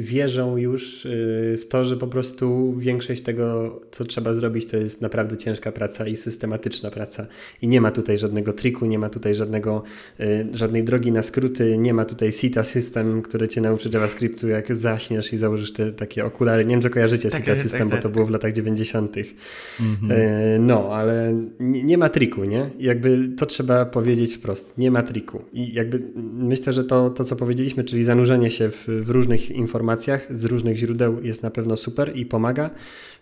[0.00, 5.00] wierzą już y, w to, że po prostu większość tego, co trzeba zrobić, to jest
[5.00, 7.26] naprawdę ciężka praca i systematyczna praca.
[7.62, 9.82] I nie ma tutaj żadnego triku, nie ma tutaj żadnego,
[10.20, 14.74] y, żadnej drogi na skróty, nie ma tutaj SITA System, który cię nauczy JavaScriptu, jak
[14.74, 16.64] zaśniesz i założysz te takie okulary.
[16.64, 19.16] Nie wiem, czy kojarzycie tak, SITA System, tak, bo to tak, było w latach 90.
[19.80, 20.12] Mhm.
[20.12, 22.70] Y, no, ale nie, nie, ma triku, nie?
[22.78, 24.78] jakby to trzeba powiedzieć wprost.
[24.78, 25.42] Nie ma triku.
[25.52, 29.89] I jakby myślę, że to, to co powiedzieliśmy, czyli zanurzenie się w, w różnych informacjach,
[29.90, 32.70] informacjach z różnych źródeł jest na pewno super i pomaga.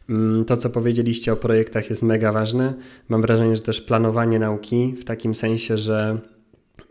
[0.09, 2.75] Mm, to, co powiedzieliście o projektach, jest mega ważne.
[3.09, 6.19] Mam wrażenie, że też planowanie nauki w takim sensie, że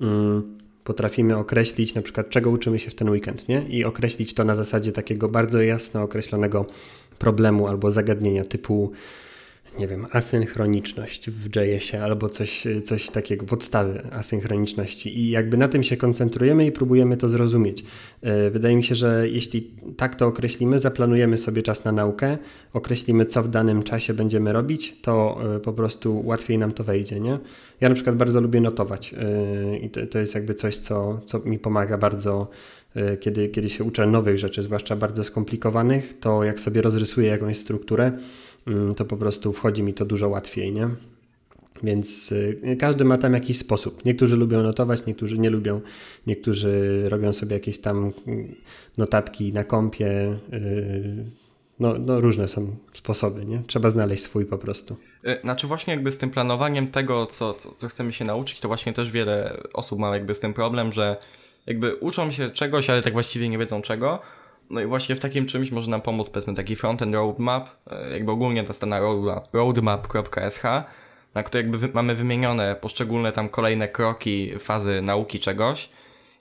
[0.02, 3.66] mm, potrafimy określić na przykład, czego uczymy się w ten weekend, nie?
[3.70, 6.66] I określić to na zasadzie takiego bardzo jasno określonego
[7.20, 8.92] problemu albo zagadnienia typu
[9.80, 15.84] nie wiem, asynchroniczność w JS-ie albo coś, coś takiego, podstawy asynchroniczności i jakby na tym
[15.84, 17.84] się koncentrujemy i próbujemy to zrozumieć.
[18.22, 22.38] E, wydaje mi się, że jeśli tak to określimy, zaplanujemy sobie czas na naukę,
[22.74, 27.20] określimy co w danym czasie będziemy robić, to e, po prostu łatwiej nam to wejdzie,
[27.20, 27.40] nie?
[27.82, 31.40] Ja na przykład bardzo lubię notować e, i to, to jest jakby coś, co, co
[31.40, 32.48] mi pomaga bardzo
[33.20, 38.12] kiedy, kiedy się uczę nowych rzeczy, zwłaszcza bardzo skomplikowanych, to jak sobie rozrysuję jakąś strukturę,
[38.96, 40.90] to po prostu wchodzi mi to dużo łatwiej, nie?
[41.84, 44.06] Więc y, każdy ma tam jakiś sposób.
[44.06, 45.82] Niektórzy lubią notować, niektórzy nie lubią,
[46.28, 48.56] niektórzy robią sobie jakieś tam mm,
[48.98, 50.40] notatki na kompie.
[50.54, 51.26] Y,
[51.80, 53.62] no, no różne są sposoby, nie?
[53.68, 54.96] Trzeba znaleźć swój po prostu.
[55.28, 58.68] Y, znaczy właśnie jakby z tym planowaniem tego, co, co, co chcemy się nauczyć, to
[58.68, 61.18] właśnie też wiele osób ma jakby z tym problem, że
[61.68, 64.22] jakby uczą się czegoś, ale tak właściwie nie wiedzą czego.
[64.70, 68.32] No i właśnie w takim czymś może nam pomóc, powiedzmy, taki frontend roadmap, e, jakby
[68.32, 69.00] ogólnie ta strona
[69.54, 70.64] roadmap.sh,
[71.34, 75.90] na której jakby mamy wymienione poszczególne tam kolejne kroki, fazy nauki czegoś.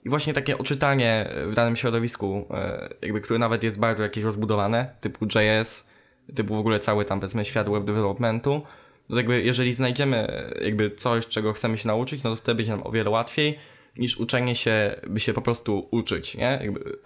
[0.05, 4.95] I właśnie takie oczytanie w danym środowisku, e, jakby, które nawet jest bardzo jakieś rozbudowane,
[5.01, 5.87] typu JS,
[6.35, 8.61] typu w ogóle cały tam powiedzmy świat web developmentu,
[9.09, 12.71] to jakby jeżeli znajdziemy e, jakby coś, czego chcemy się nauczyć, no to wtedy będzie
[12.71, 13.59] nam o wiele łatwiej
[13.99, 16.59] niż uczenie się, by się po prostu uczyć, nie?
[16.61, 16.97] Jakby,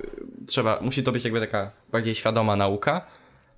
[0.47, 3.01] trzeba, musi to być jakby taka bardziej świadoma nauka.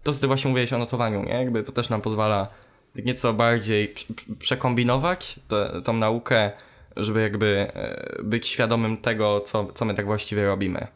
[0.03, 1.33] To, ty właśnie mówiłeś o notowaniu, nie?
[1.33, 2.47] Jakby to też nam pozwala
[2.95, 3.93] nieco bardziej
[4.39, 6.51] przekombinować to, tą naukę,
[6.97, 10.87] żeby jakby e, być świadomym tego, co, co my tak właściwie robimy.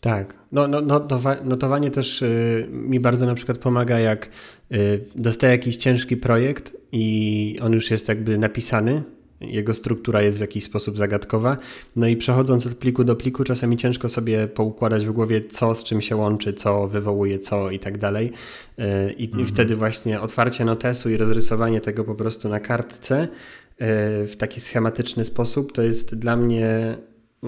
[0.00, 0.34] Tak.
[0.52, 4.28] No, no, notowa notowanie też y, mi bardzo na przykład pomaga, jak
[4.72, 9.02] y, dostaję jakiś ciężki projekt i on już jest jakby napisany,
[9.40, 11.56] jego struktura jest w jakiś sposób zagadkowa.
[11.96, 15.84] No i przechodząc od pliku do pliku, czasami ciężko sobie poukładać w głowie, co z
[15.84, 18.32] czym się łączy, co wywołuje co i tak dalej.
[19.18, 19.46] I mhm.
[19.46, 23.28] wtedy właśnie otwarcie notesu i rozrysowanie tego po prostu na kartce e,
[24.26, 26.96] w taki schematyczny sposób to jest dla mnie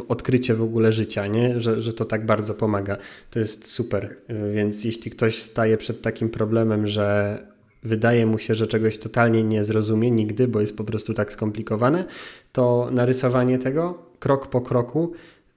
[0.09, 1.61] odkrycie w ogóle życia, nie?
[1.61, 2.97] Że, że to tak bardzo pomaga.
[3.31, 4.17] To jest super.
[4.29, 7.39] E, więc jeśli ktoś staje przed takim problemem, że
[7.83, 12.05] wydaje mu się, że czegoś totalnie nie zrozumie nigdy, bo jest po prostu tak skomplikowane,
[12.53, 15.13] to narysowanie tego krok po kroku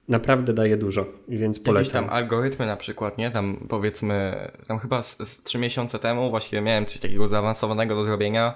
[0.08, 1.80] naprawdę daje dużo, więc polecam.
[1.80, 3.30] Jakieś tam algorytmy na przykład, nie?
[3.30, 8.04] Tam powiedzmy, tam chyba z, z 3 miesiące temu właśnie miałem coś takiego zaawansowanego do
[8.04, 8.54] zrobienia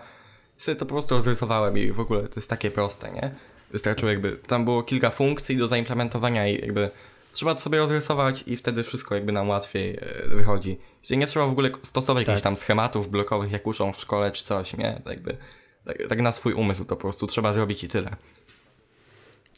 [0.58, 3.34] i sobie to po prostu rozrysowałem i w ogóle to jest takie proste, nie?
[3.70, 6.90] Wystarczyło jakby, tam było kilka funkcji do zaimplementowania i jakby
[7.32, 10.78] trzeba to sobie rozrysować i wtedy wszystko jakby nam łatwiej e, wychodzi.
[11.06, 12.28] Czyli nie trzeba w ogóle stosować tak.
[12.28, 15.00] jakichś tam schematów blokowych, jak uczą w szkole czy coś, nie?
[15.04, 15.36] Tak jakby,
[15.84, 18.10] tak, tak na swój umysł to po prostu trzeba zrobić i tyle.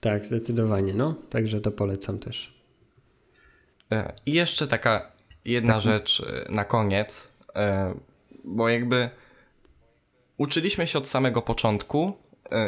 [0.00, 1.14] Tak, zdecydowanie, no.
[1.30, 2.54] Także to polecam też.
[3.92, 5.12] E, I jeszcze taka
[5.44, 5.82] jedna tak.
[5.82, 7.32] rzecz e, na koniec,
[8.44, 9.10] bo jakby
[10.36, 12.12] uczyliśmy się od samego początku,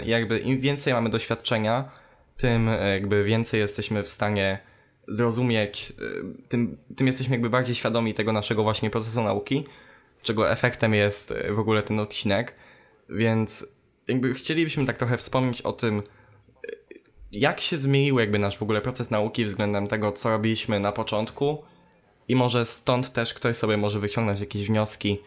[0.04, 1.90] jakby im więcej mamy doświadczenia,
[2.36, 4.69] tym jakby więcej jesteśmy w stanie
[5.08, 9.64] zrozumieć, y, tym, tym jesteśmy jakby bardziej świadomi tego naszego właśnie procesu nauki,
[10.22, 12.54] czego efektem jest y, w ogóle ten odcinek,
[13.08, 13.66] więc
[14.08, 16.02] jakby chcielibyśmy tak trochę wspomnieć o tym, y,
[17.32, 21.62] jak się zmienił jakby nasz w ogóle proces nauki względem tego, co robiliśmy na początku
[22.28, 25.20] i może stąd też ktoś sobie może wyciągnąć jakieś wnioski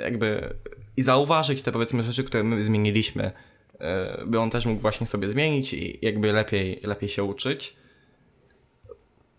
[0.00, 0.54] jakby
[0.96, 3.32] i zauważyć te powiedzmy rzeczy, które my zmieniliśmy,
[4.26, 7.76] by on też mógł właśnie sobie zmienić i jakby lepiej, lepiej się uczyć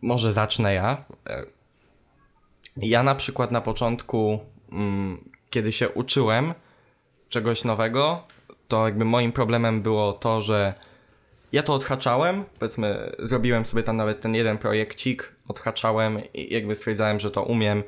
[0.01, 1.05] może zacznę ja.
[2.77, 4.39] Ja na przykład na początku,
[4.71, 6.53] mm, kiedy się uczyłem
[7.29, 8.23] czegoś nowego,
[8.67, 10.73] to jakby moim problemem było to, że
[11.51, 17.19] ja to odhaczałem, powiedzmy, zrobiłem sobie tam nawet ten jeden projekcik, odhaczałem i jakby stwierdzałem,
[17.19, 17.83] że to umiem.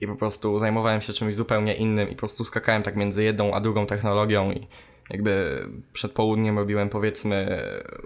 [0.00, 3.54] I po prostu zajmowałem się czymś zupełnie innym i po prostu skakałem tak między jedną
[3.54, 4.66] a drugą technologią i
[5.10, 7.62] jakby przed południem robiłem powiedzmy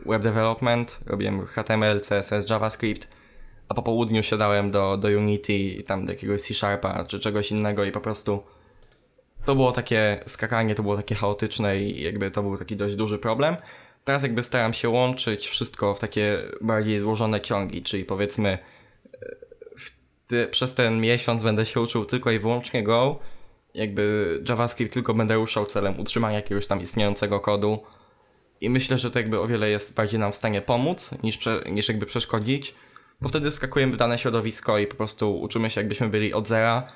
[0.07, 3.09] web development, robiłem HTML, CSS, JavaScript,
[3.68, 7.92] a po południu siadałem do, do Unity tam do jakiegoś C-Sharpa czy czegoś innego i
[7.92, 8.42] po prostu
[9.44, 13.18] to było takie skakanie, to było takie chaotyczne i jakby to był taki dość duży
[13.18, 13.56] problem.
[14.04, 18.58] Teraz jakby staram się łączyć wszystko w takie bardziej złożone ciągi, czyli powiedzmy
[20.32, 23.18] e, przez ten miesiąc będę się uczył tylko i wyłącznie Go,
[23.74, 27.78] jakby JavaScript tylko będę ruszał celem utrzymania jakiegoś tam istniejącego kodu.
[28.60, 31.62] I myślę, że to jakby o wiele jest bardziej nam w stanie pomóc niż, prze,
[31.70, 32.74] niż jakby przeszkodzić
[33.20, 36.86] bo wtedy wskakujemy w dane środowisko i po prostu uczymy się jakbyśmy byli od zera,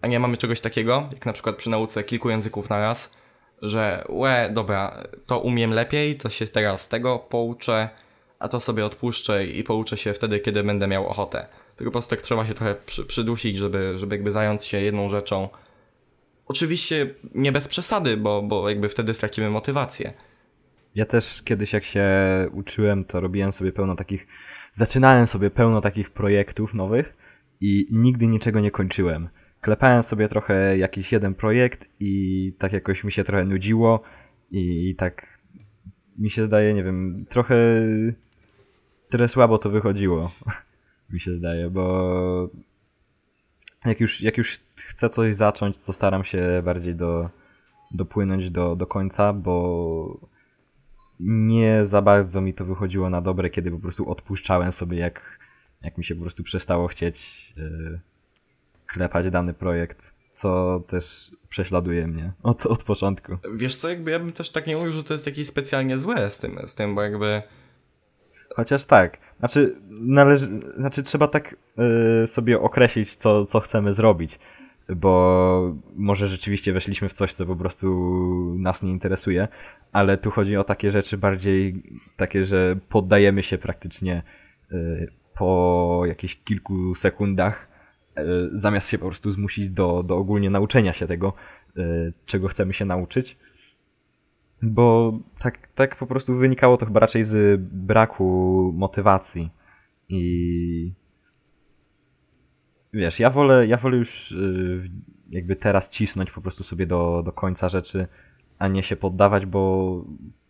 [0.00, 3.14] a nie mamy czegoś takiego, jak na przykład przy nauce kilku języków na raz,
[3.62, 7.88] że łe, dobra, to umiem lepiej, to się teraz tego pouczę,
[8.38, 11.46] a to sobie odpuszczę i pouczę się wtedy, kiedy będę miał ochotę.
[11.76, 15.08] Tylko po prostu tak trzeba się trochę przy, przydusić, żeby, żeby jakby zająć się jedną
[15.08, 15.48] rzeczą.
[16.46, 20.12] Oczywiście nie bez przesady, bo, bo jakby wtedy stracimy motywację.
[20.94, 22.06] Ja też kiedyś jak się
[22.52, 24.26] uczyłem, to robiłem sobie pełno takich
[24.78, 27.16] zaczynałem sobie pełno takich projektów nowych
[27.60, 29.28] i nigdy niczego nie kończyłem.
[29.60, 34.02] Klepałem sobie trochę jakiś jeden projekt i tak jakoś mi się trochę nudziło
[34.50, 35.38] i tak
[36.18, 37.56] mi się zdaje, nie wiem, trochę
[39.08, 40.30] tyle słabo to wychodziło.
[41.12, 42.50] mi się zdaje, bo
[43.84, 47.30] jak już, jak już chcę coś zacząć, to staram się bardziej do,
[47.90, 50.28] dopłynąć do, do końca, bo
[51.20, 55.38] nie za bardzo mi to wychodziło na dobre, kiedy po prostu odpuszczałem sobie, jak,
[55.82, 58.00] jak mi się po prostu przestało chcieć yy,
[58.86, 63.36] klepać dany projekt, co też prześladuje mnie od, od początku.
[63.54, 66.30] Wiesz co, jakby ja bym też tak nie mówił, że to jest jakieś specjalnie złe
[66.30, 67.42] z tym, z tym bo jakby...
[68.56, 70.46] Chociaż tak, znaczy, należy,
[70.76, 71.56] znaczy trzeba tak
[72.20, 74.38] yy, sobie określić, co, co chcemy zrobić
[74.96, 77.88] bo może rzeczywiście weszliśmy w coś, co po prostu
[78.58, 79.48] nas nie interesuje,
[79.92, 81.82] ale tu chodzi o takie rzeczy bardziej
[82.16, 84.22] takie, że poddajemy się praktycznie
[84.72, 87.68] y, po jakichś kilku sekundach,
[88.18, 88.22] y,
[88.52, 91.32] zamiast się po prostu zmusić do, do ogólnie nauczenia się tego,
[91.78, 93.36] y, czego chcemy się nauczyć.
[94.62, 99.50] Bo tak, tak po prostu wynikało to chyba raczej z braku motywacji.
[100.08, 100.92] I
[102.92, 104.34] wiesz, ja wolę, ja wolę już
[105.30, 108.06] jakby teraz cisnąć po prostu sobie do, do końca rzeczy,
[108.58, 110.04] a nie się poddawać, bo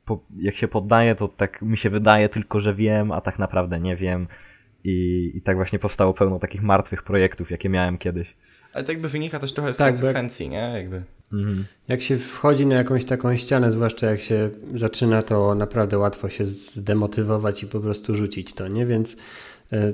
[0.05, 3.81] po, jak się poddaję, to tak mi się wydaje tylko, że wiem, a tak naprawdę
[3.81, 4.27] nie wiem.
[4.85, 8.35] I, I tak właśnie powstało pełno takich martwych projektów, jakie miałem kiedyś.
[8.73, 10.79] Ale to jakby wynika też trochę z tak, konsekwencji, jak, nie?
[10.79, 11.03] Jakby.
[11.33, 11.65] Mhm.
[11.89, 16.47] Jak się wchodzi na jakąś taką ścianę, zwłaszcza jak się zaczyna, to naprawdę łatwo się
[16.47, 18.87] zdemotywować i po prostu rzucić to, nie?
[18.87, 19.17] Więc
[19.73, 19.93] e,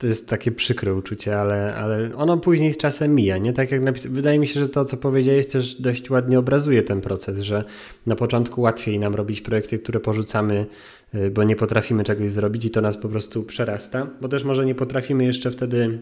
[0.00, 3.52] to jest takie przykre uczucie, ale, ale ono później z czasem mija, nie?
[3.52, 4.06] Tak jak napis...
[4.06, 7.64] Wydaje mi się, że to, co powiedziałeś, też dość ładnie obrazuje ten proces, że
[8.06, 10.66] na początku łatwiej nam robić projekty, które porzucamy,
[11.14, 14.66] y, bo nie potrafimy czegoś zrobić i to nas po prostu przerasta, bo też może
[14.66, 15.98] nie potrafimy jeszcze wtedy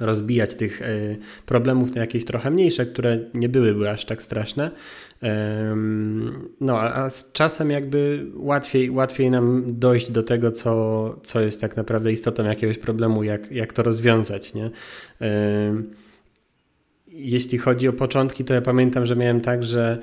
[0.00, 0.82] rozbijać tych
[1.46, 4.70] problemów na jakieś trochę mniejsze, które nie byłyby aż tak straszne.
[6.60, 11.76] No, a z czasem jakby łatwiej, łatwiej nam dojść do tego, co, co jest tak
[11.76, 14.70] naprawdę istotą jakiegoś problemu, jak, jak to rozwiązać, nie?
[17.08, 19.98] Jeśli chodzi o początki, to ja pamiętam, że miałem tak, że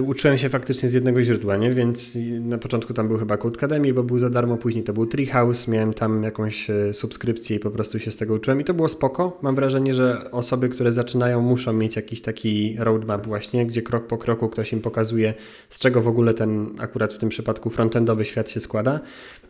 [0.00, 1.70] uczyłem się faktycznie z jednego źródła, nie?
[1.70, 5.06] Więc na początku tam był chyba Code Academy, bo był za darmo, później to był
[5.06, 8.74] Treehouse, miałem tam jakąś e, subskrypcję i po prostu się z tego uczyłem i to
[8.74, 9.38] było spoko.
[9.42, 14.18] Mam wrażenie, że osoby, które zaczynają muszą mieć jakiś taki roadmap właśnie, gdzie krok po
[14.18, 15.34] kroku ktoś im pokazuje,
[15.68, 19.00] z czego w ogóle ten akurat w tym przypadku frontendowy świat się składa.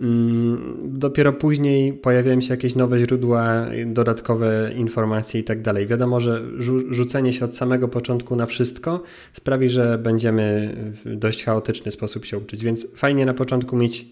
[0.01, 5.87] Mm, dopiero później pojawiają się jakieś nowe źródła, dodatkowe informacje i tak dalej.
[5.87, 6.43] Wiadomo, że
[6.91, 12.39] rzucenie się od samego początku na wszystko sprawi, że będziemy w dość chaotyczny sposób się
[12.39, 12.65] uczyć.
[12.65, 14.05] Więc fajnie na początku mieć y,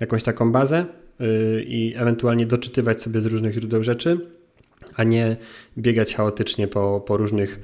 [0.00, 0.86] jakąś taką bazę
[1.20, 4.20] y, i ewentualnie doczytywać sobie z różnych źródeł rzeczy,
[4.94, 5.36] a nie
[5.78, 7.60] biegać chaotycznie po, po różnych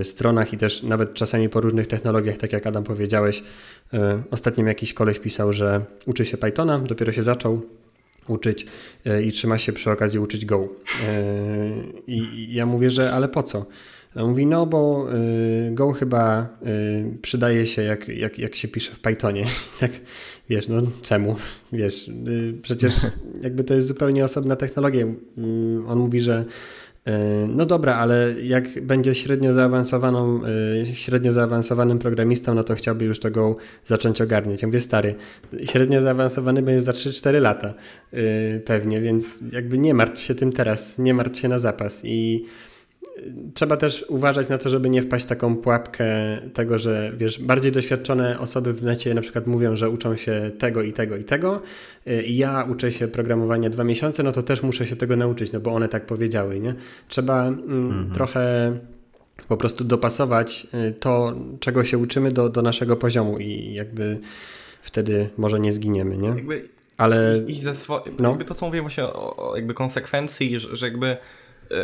[0.00, 3.42] y, stronach i też nawet czasami po różnych technologiach, tak jak Adam powiedziałeś.
[4.30, 7.62] Ostatnio jakiś koleś pisał, że uczy się Pythona, dopiero się zaczął
[8.28, 8.66] uczyć
[9.24, 10.68] i trzyma się przy okazji uczyć Go.
[12.06, 13.66] I ja mówię, że ale po co?
[14.14, 18.92] On mówi, no bo y, Go chyba y, przydaje się jak, jak, jak się pisze
[18.92, 19.44] w Pythonie.
[19.80, 19.90] tak,
[20.48, 21.36] wiesz, no czemu?
[21.72, 22.94] Wiesz, y, przecież
[23.42, 25.06] jakby to jest zupełnie osobna technologia.
[25.38, 26.44] Mm, on mówi, że
[27.48, 30.40] no dobra, ale jak będzie średnio zaawansowaną,
[30.94, 34.62] średnio zaawansowanym programistą, no to chciałby już to Go zacząć ogarniać.
[34.62, 35.14] Ja mówię, stary,
[35.64, 37.74] średnio zaawansowany będzie za 3-4 lata
[38.64, 42.44] pewnie, więc jakby nie martw się tym teraz, nie martw się na zapas i
[43.54, 46.06] trzeba też uważać na to, żeby nie wpaść w taką pułapkę
[46.54, 50.82] tego, że wiesz, bardziej doświadczone osoby w necie na przykład mówią, że uczą się tego
[50.82, 51.62] i tego i tego
[52.06, 55.52] y, i ja uczę się programowania dwa miesiące, no to też muszę się tego nauczyć,
[55.52, 56.74] no bo one tak powiedziały, nie?
[57.08, 58.10] Trzeba mm, mhm.
[58.10, 58.76] trochę
[59.48, 64.18] po prostu dopasować y, to, czego się uczymy do, do naszego poziomu i jakby
[64.82, 66.28] wtedy może nie zginiemy, nie?
[66.28, 67.40] Jakby ale
[68.18, 68.28] no.
[68.28, 71.16] jakby to, co mówię właśnie o, o jakby konsekwencji, że, że jakby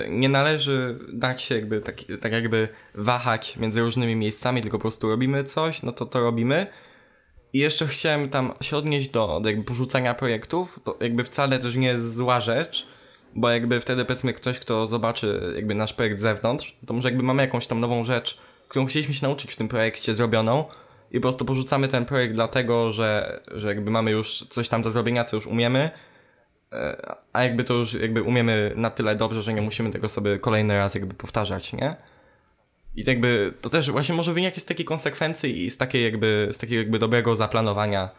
[0.08, 5.08] nie należy dać się jakby tak, tak jakby wahać między różnymi miejscami, tylko po prostu
[5.08, 6.66] robimy coś, no to to robimy.
[7.52, 11.74] I jeszcze chciałem tam się odnieść do, do jakby porzucania projektów, to jakby wcale też
[11.74, 12.86] nie jest zła rzecz,
[13.34, 17.22] bo jakby wtedy powiedzmy ktoś, kto zobaczy jakby nasz projekt z zewnątrz, to może jakby
[17.22, 18.36] mamy jakąś tam nową rzecz,
[18.68, 20.64] którą chcieliśmy się nauczyć w tym projekcie zrobioną
[21.10, 24.90] i po prostu porzucamy ten projekt dlatego, że, że jakby mamy już coś tam do
[24.90, 26.07] zrobienia, co już umiemy, E,
[27.32, 30.76] a jakby to już jakby umiemy na tyle dobrze, że nie musimy tego sobie kolejny
[30.76, 31.96] raz jakby powtarzać, nie?
[32.96, 36.48] I tak jakby to też właśnie może wynik z takiej konsekwencji i z takiej jakby,
[36.50, 38.10] z takiego jakby dobrego zaplanowania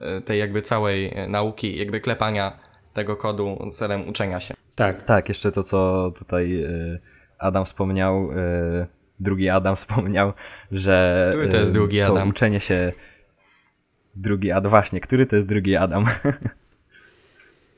[0.00, 2.58] e, tej jakby całej e, nauki, jakby klepania
[2.92, 4.54] tego kodu celem uczenia się.
[4.74, 5.04] Tak.
[5.04, 6.66] Tak, jeszcze to, co tutaj
[7.38, 8.30] Adam wspomniał,
[9.20, 10.32] drugi Adam wspomniał,
[10.72, 12.16] że który to jest drugi Adam?
[12.16, 12.92] To uczenie się
[14.16, 16.06] drugi Adam, właśnie, który to jest drugi Adam?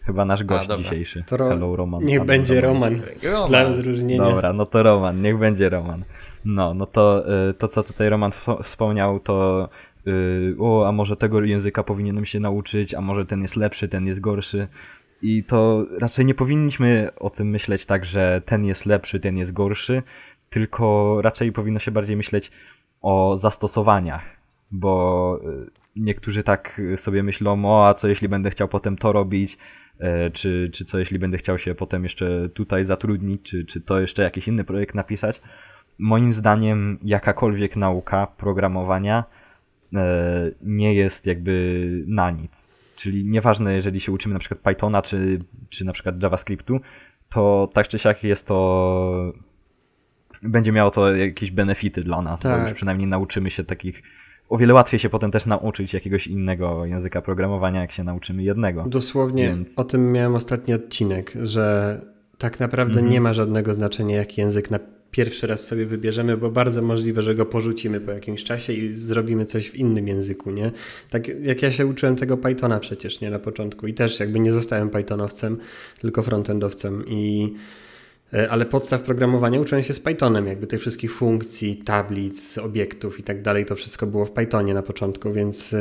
[0.05, 1.25] Chyba nasz gość A, dzisiejszy.
[1.27, 1.49] To ro...
[1.49, 2.05] Hello, Roman.
[2.05, 3.01] Niech będzie Roman.
[3.23, 3.49] Roman.
[3.49, 4.25] Dla rozróżnienia.
[4.25, 6.05] Dobra, no to Roman, niech będzie Roman.
[6.45, 8.33] No, no to, y, to co tutaj Roman
[8.63, 9.69] wspomniał, to
[10.07, 14.07] yy, o, a może tego języka powinienem się nauczyć, a może ten jest lepszy, ten
[14.07, 14.69] jest gorszy.
[15.23, 19.53] I to raczej nie powinniśmy o tym myśleć tak, że ten jest lepszy, ten jest
[19.53, 20.03] gorszy,
[20.51, 22.51] tylko raczej powinno się bardziej myśleć
[23.03, 24.23] o zastosowaniach,
[24.71, 29.59] bo y, niektórzy tak sobie myślą, o, a co jeśli będę chciał potem to robić,
[30.33, 34.23] czy, czy co jeśli będę chciał się potem jeszcze tutaj zatrudnić, czy, czy to jeszcze
[34.23, 35.41] jakiś inny projekt napisać.
[35.99, 39.25] Moim zdaniem jakakolwiek nauka programowania
[39.95, 42.69] e, nie jest jakby na nic.
[42.97, 45.39] Czyli nieważne, jeżeli się uczymy na przykład Pythona, czy,
[45.69, 46.81] czy na przykład JavaScriptu,
[47.31, 49.33] to tak czy siak jest to
[50.43, 52.57] będzie miało to jakieś benefity dla nas, tak.
[52.57, 54.03] bo już przynajmniej nauczymy się takich
[54.51, 58.85] o wiele łatwiej się potem też nauczyć jakiegoś innego języka programowania, jak się nauczymy jednego.
[58.89, 59.79] Dosłownie Więc...
[59.79, 62.01] o tym miałem ostatni odcinek, że
[62.39, 63.13] tak naprawdę mm -hmm.
[63.13, 64.79] nie ma żadnego znaczenia, jaki język na
[65.11, 69.47] pierwszy raz sobie wybierzemy, bo bardzo możliwe, że go porzucimy po jakimś czasie i zrobimy
[69.47, 70.71] coś w innym języku, nie?
[71.11, 73.31] Tak jak ja się uczyłem tego Pythona przecież, nie?
[73.31, 75.57] Na początku i też jakby nie zostałem Pythonowcem,
[76.01, 77.55] tylko frontendowcem i
[78.51, 83.43] ale podstaw programowania uczyłem się z Pythonem, jakby tych wszystkich funkcji, tablic, obiektów i tak
[83.43, 85.79] dalej, to wszystko było w Pythonie na początku, więc e,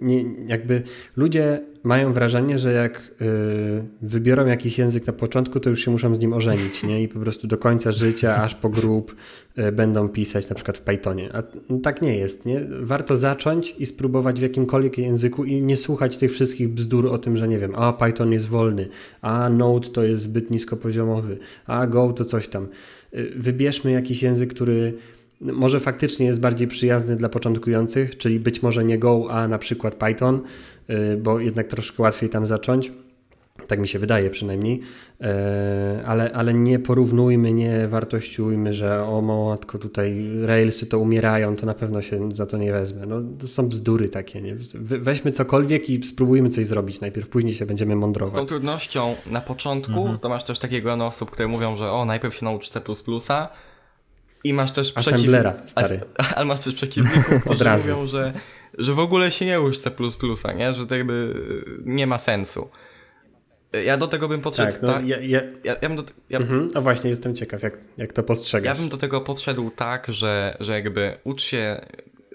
[0.00, 0.82] nie, jakby
[1.16, 6.14] ludzie mają wrażenie, że jak y, wybiorą jakiś język na początku, to już się muszą
[6.14, 7.02] z nim ożenić, nie?
[7.02, 9.16] I po prostu do końca życia, aż po grób
[9.58, 11.30] y, będą pisać na przykład w Pythonie.
[11.32, 11.42] A
[11.82, 12.60] tak nie jest, nie?
[12.80, 17.36] Warto zacząć i spróbować w jakimkolwiek języku i nie słuchać tych wszystkich bzdur o tym,
[17.36, 18.88] że nie wiem, a Python jest wolny,
[19.20, 22.68] a Node to jest zbyt niskopoziomowy, a Go to coś tam.
[23.14, 24.92] Y, wybierzmy jakiś język, który
[25.40, 29.94] może faktycznie jest bardziej przyjazny dla początkujących, czyli być może nie Go, a na przykład
[29.94, 30.40] Python,
[31.18, 32.92] bo jednak troszkę łatwiej tam zacząć.
[33.66, 34.80] Tak mi się wydaje przynajmniej,
[35.20, 35.26] y,
[36.06, 41.74] ale, ale nie porównujmy, nie wartościujmy, że o matko tutaj Railsy to umierają, to na
[41.74, 43.06] pewno się za to nie wezmę.
[43.06, 44.42] No, to są bzdury takie.
[44.42, 44.56] Nie?
[44.80, 48.34] Weźmy cokolwiek i spróbujmy coś zrobić najpierw, później się będziemy mądrować.
[48.34, 50.18] Z tą trudnością na początku mhm.
[50.18, 52.80] to masz też takiego grono osób, które mówią, że o najpierw się naucz C++,
[54.44, 56.00] i masz też Assemblera, stary.
[56.36, 58.32] Ale masz też przeciwników, którzy mówią, że,
[58.78, 59.90] że w ogóle się nie uż C++,
[60.56, 60.72] nie?
[60.74, 61.34] Że to jakby
[61.84, 62.70] nie ma sensu.
[63.84, 64.72] Ja do tego bym podszedł.
[64.72, 65.08] Tak, no, tak?
[65.08, 65.40] Ja, ja...
[65.64, 66.02] Ja, ja, bym do.
[66.30, 68.76] Mhm, no właśnie, jestem ciekaw, jak, jak to postrzegasz.
[68.76, 71.80] Ja bym do tego podszedł tak, że, że jakby ucz się,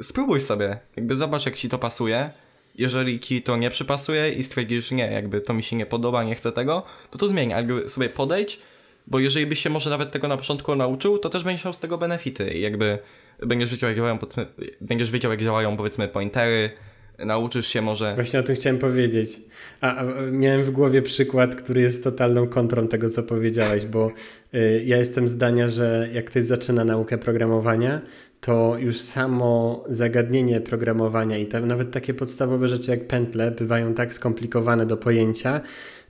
[0.01, 2.29] spróbuj sobie, jakby zobacz, jak ci to pasuje.
[2.75, 6.35] Jeżeli ci to nie przypasuje i stwierdzisz, nie, jakby to mi się nie podoba, nie
[6.35, 8.59] chcę tego, to to zmień, jakby sobie podejdź
[9.07, 11.79] bo jeżeli byś się może nawet tego na początku nauczył, to też będziesz miał z
[11.79, 12.99] tego benefity i jakby
[13.45, 14.17] będziesz wiedział, jak działają,
[14.81, 16.69] będziesz wiedział, jak działają powiedzmy pointery,
[17.25, 18.15] nauczysz się może...
[18.15, 19.39] Właśnie o tym chciałem powiedzieć.
[19.81, 24.11] A, a, miałem w głowie przykład, który jest totalną kontrą tego, co powiedziałeś, bo
[24.53, 28.01] y, ja jestem zdania, że jak ktoś zaczyna naukę programowania,
[28.41, 34.85] to już samo zagadnienie programowania i nawet takie podstawowe rzeczy jak pętle bywają tak skomplikowane
[34.85, 35.61] do pojęcia,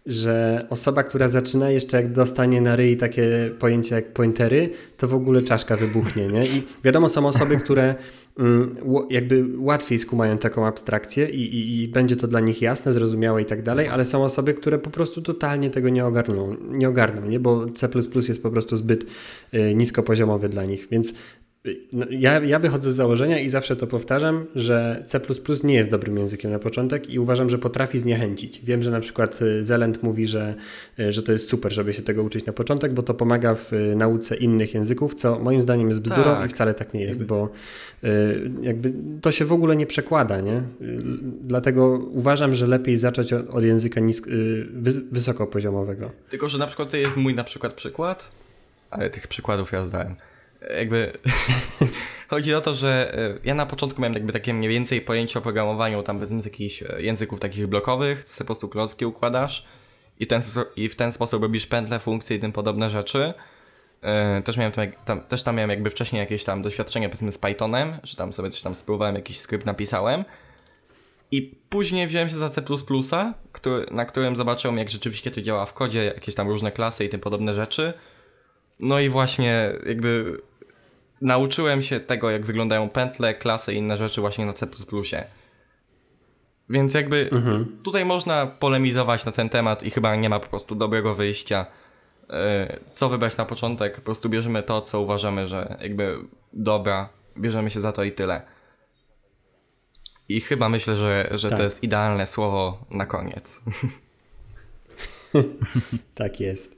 [0.06, 5.16] że osoba, która zaczyna jeszcze jak dostanie na ryj takie pojęcia jak pointery, to w
[5.16, 6.46] ogóle czaszka wybuchnie, nie?
[6.46, 7.96] I wiadomo, są osoby, które
[8.40, 8.76] mm,
[9.10, 13.46] jakby łatwiej skumają taką abstrakcję i, i, i, będzie to dla nich jasne, zrozumiałe i
[13.46, 17.40] tak dalej, ale są osoby, które po prostu totalnie tego nie ogarną, nie ogarną, nie?
[17.40, 17.90] bo C++
[18.28, 19.06] jest po prostu zbyt
[19.54, 21.14] y, niskopoziomowy dla nich, więc
[22.10, 25.22] ja, ja wychodzę z założenia i zawsze to powtarzam, że C
[25.64, 28.62] nie jest dobrym językiem na początek i uważam, że potrafi zniechęcić.
[28.64, 30.56] Wiem, że na przykład y, Zelent mówi, że,
[31.00, 33.74] y, że to jest super, żeby się tego uczyć na początek, bo to pomaga w
[33.74, 36.46] y, nauce innych języków, co moim zdaniem jest bzdurą tak.
[36.46, 37.50] i wcale tak nie jest, bo
[38.62, 40.62] jakby to się w ogóle nie przekłada, nie?
[41.44, 44.28] Dlatego uważam, że lepiej zacząć od, od języka nisk,
[45.12, 46.12] wysokopoziomowego.
[46.30, 48.32] Tylko, że na przykład to jest mój na przykład przykład,
[48.90, 50.16] ale tych przykładów ja zdałem
[50.78, 51.12] jakby
[52.30, 55.42] chodzi o to, że e, ja na początku miałem jakby takie mniej więcej pojęcie o
[55.42, 59.66] programowaniu tam bez jakichś e, języków takich blokowych, to sobie po prostu klocki układasz
[60.20, 60.42] i, ten,
[60.76, 63.34] i w ten sposób robisz pętle, funkcje i tym podobne rzeczy.
[64.02, 67.38] E, też, miałem tam, tam, też tam miałem jakby wcześniej jakieś tam doświadczenie powiedzmy z
[67.38, 70.26] Pythonem, że tam sobie coś tam spróbowałem, jakiś skrypt napisałem.
[71.32, 72.62] I później wziąłem się za C++,
[73.52, 77.10] który, na którym zobaczyłem jak rzeczywiście to działa w kodzie, jakieś tam różne klasy i
[77.10, 77.94] tym podobne rzeczy.
[78.80, 80.42] No i właśnie jakby
[81.22, 84.68] nauczyłem się tego, jak wyglądają pętle, klasy i inne rzeczy właśnie na C++.
[86.70, 87.78] Więc jakby mhm.
[87.84, 91.66] tutaj można polemizować na ten temat i chyba nie ma po prostu dobrego wyjścia.
[92.30, 93.96] E, co wybrać na początek?
[93.96, 96.18] Po prostu bierzemy to, co uważamy, że jakby
[96.54, 98.42] dobra, bierzemy się za to i tyle.
[100.30, 101.58] I chyba myślę, że, że tak.
[101.58, 103.62] to jest idealne słowo na koniec.
[106.16, 106.78] tak jest.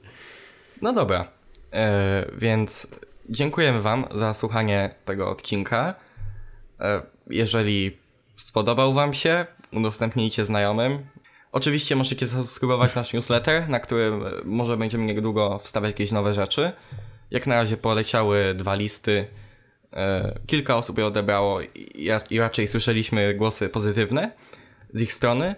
[0.82, 1.28] No dobra.
[1.72, 2.88] E, więc
[3.28, 5.94] dziękujemy Wam za słuchanie tego odcinka.
[6.80, 7.98] E, jeżeli
[8.34, 11.06] spodobał Wam się, udostępnijcie znajomym.
[11.52, 16.72] Oczywiście możecie zasubskrybować nasz newsletter, na którym e, może będziemy niedługo wstawiać jakieś nowe rzeczy.
[17.30, 19.26] Jak na razie poleciały dwa listy.
[19.92, 21.60] E, kilka osób je odebrało
[22.30, 24.32] i raczej słyszeliśmy głosy pozytywne
[24.92, 25.54] z ich strony.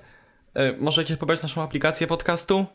[0.78, 2.66] Możecie pobrać naszą aplikację podcastu.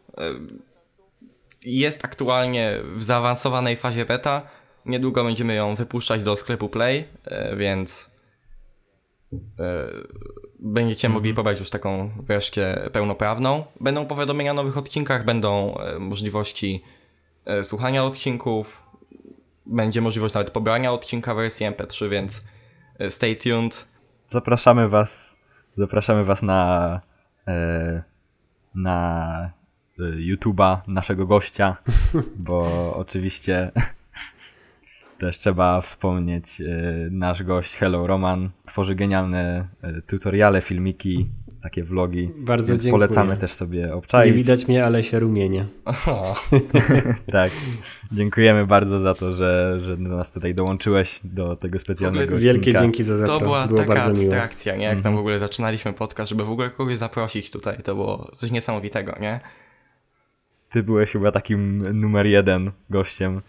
[1.66, 4.50] Jest aktualnie w zaawansowanej fazie beta
[4.86, 8.12] Niedługo będziemy ją wypuszczać do sklepu Play, e, więc
[9.34, 9.88] e,
[10.60, 11.36] będziecie mogli mhm.
[11.36, 13.64] pobrać już taką wersję pełnoprawną.
[13.80, 16.84] Będą powiadomienia o nowych odcinkach, będą e, możliwości
[17.64, 18.84] słuchania odcinków,
[19.66, 22.46] będzie możliwość nawet pobrania odcinka wersji MP3, więc
[23.10, 23.88] stay tuned.
[24.28, 25.38] Zapraszamy was,
[25.76, 27.02] zapraszamy was na
[28.76, 29.52] na
[30.00, 31.78] YouTube'a naszego gościa,
[32.36, 33.72] bo oczywiście
[35.22, 36.66] też trzeba wspomnieć, e,
[37.12, 41.28] nasz gość Hello Roman tworzy genialne e, tutoriale, filmiki
[41.64, 42.30] takie vlogi.
[42.38, 43.08] Bardzo więc dziękuję.
[43.08, 44.28] polecamy też sobie obczaić.
[44.32, 45.66] Nie widać mnie, ale się rumienię.
[46.08, 46.36] O,
[47.32, 47.52] tak.
[48.12, 52.82] Dziękujemy bardzo za to, że, że do nas tutaj dołączyłeś do tego specjalnego Wielkie odcinka.
[52.82, 53.46] dzięki za to zaproszenie.
[53.46, 54.06] była Było taka miło.
[54.06, 54.84] abstrakcja, nie?
[54.84, 55.16] Jak tam Mhm.
[55.16, 59.40] w ogóle zaczynaliśmy podcast, żeby w ogóle kogoś zaprosić tutaj, to było coś niesamowitego, nie?
[60.70, 63.42] Ty byłeś chyba takim numer jeden gościem.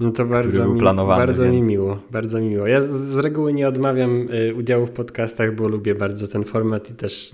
[0.00, 2.66] No to bardzo, mi, bardzo mi więc- miło, bardzo mi miło.
[2.66, 6.90] Ja z, z reguły nie odmawiam y, udziału w podcastach, bo lubię bardzo ten format
[6.90, 7.32] i też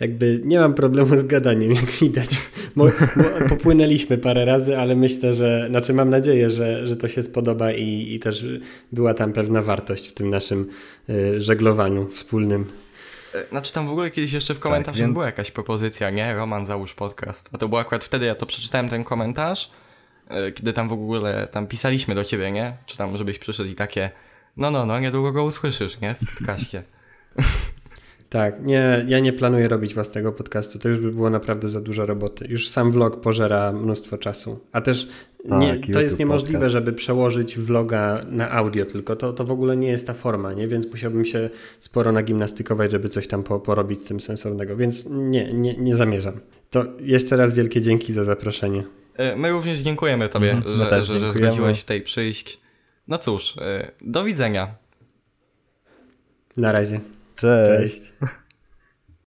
[0.00, 2.28] jakby nie mam problemu z gadaniem, jak widać.
[2.74, 7.22] Mo, mo, popłynęliśmy parę razy, ale myślę, że, znaczy mam nadzieję, że, że to się
[7.22, 8.46] spodoba i, i też
[8.92, 10.66] była tam pewna wartość w tym naszym
[11.10, 12.64] y, żeglowaniu wspólnym.
[13.34, 16.34] E, Znaczy tam w ogóle kiedyś jeszcze w komentarzach więc- była jakaś propozycja, nie?
[16.34, 17.50] Roman załóż podcast.
[17.52, 19.70] A to było akurat wtedy, ja to przeczytałem ten komentarz,
[20.54, 22.76] kiedy tam w ogóle tam pisaliśmy do ciebie, nie?
[22.86, 24.10] Czy tam żebyś przyszedł i takie
[24.56, 26.14] no, no, no, niedługo go usłyszysz, nie?
[26.14, 26.82] W podcaście.
[28.28, 30.78] Tak, nie, ja nie planuję robić własnego podcastu.
[30.78, 32.46] To już by było naprawdę za dużo roboty.
[32.48, 34.60] Już sam vlog pożera mnóstwo czasu.
[34.72, 35.08] A też
[35.48, 36.72] Tak, nie, to jest niemożliwe, podcast.
[36.72, 40.68] żeby przełożyć vloga na audio, tylko to, to w ogóle nie jest ta forma, nie?
[40.68, 41.50] Więc musiałbym się
[41.80, 44.76] sporo nagimnastykować, żeby coś tam po, porobić z tym sensownego.
[44.76, 46.40] Więc nie, nie, nie zamierzam.
[46.74, 48.84] To jeszcze raz wielkie dzięki za zaproszenie.
[49.16, 52.60] E, My również dziękujemy tobie, Mhm, że, że, że zgodziłeś tutaj przyjść.
[53.08, 54.74] No cóż, e, do widzenia.
[56.56, 57.00] Na razie.
[57.36, 57.70] Cześć.
[57.70, 58.12] Cześć.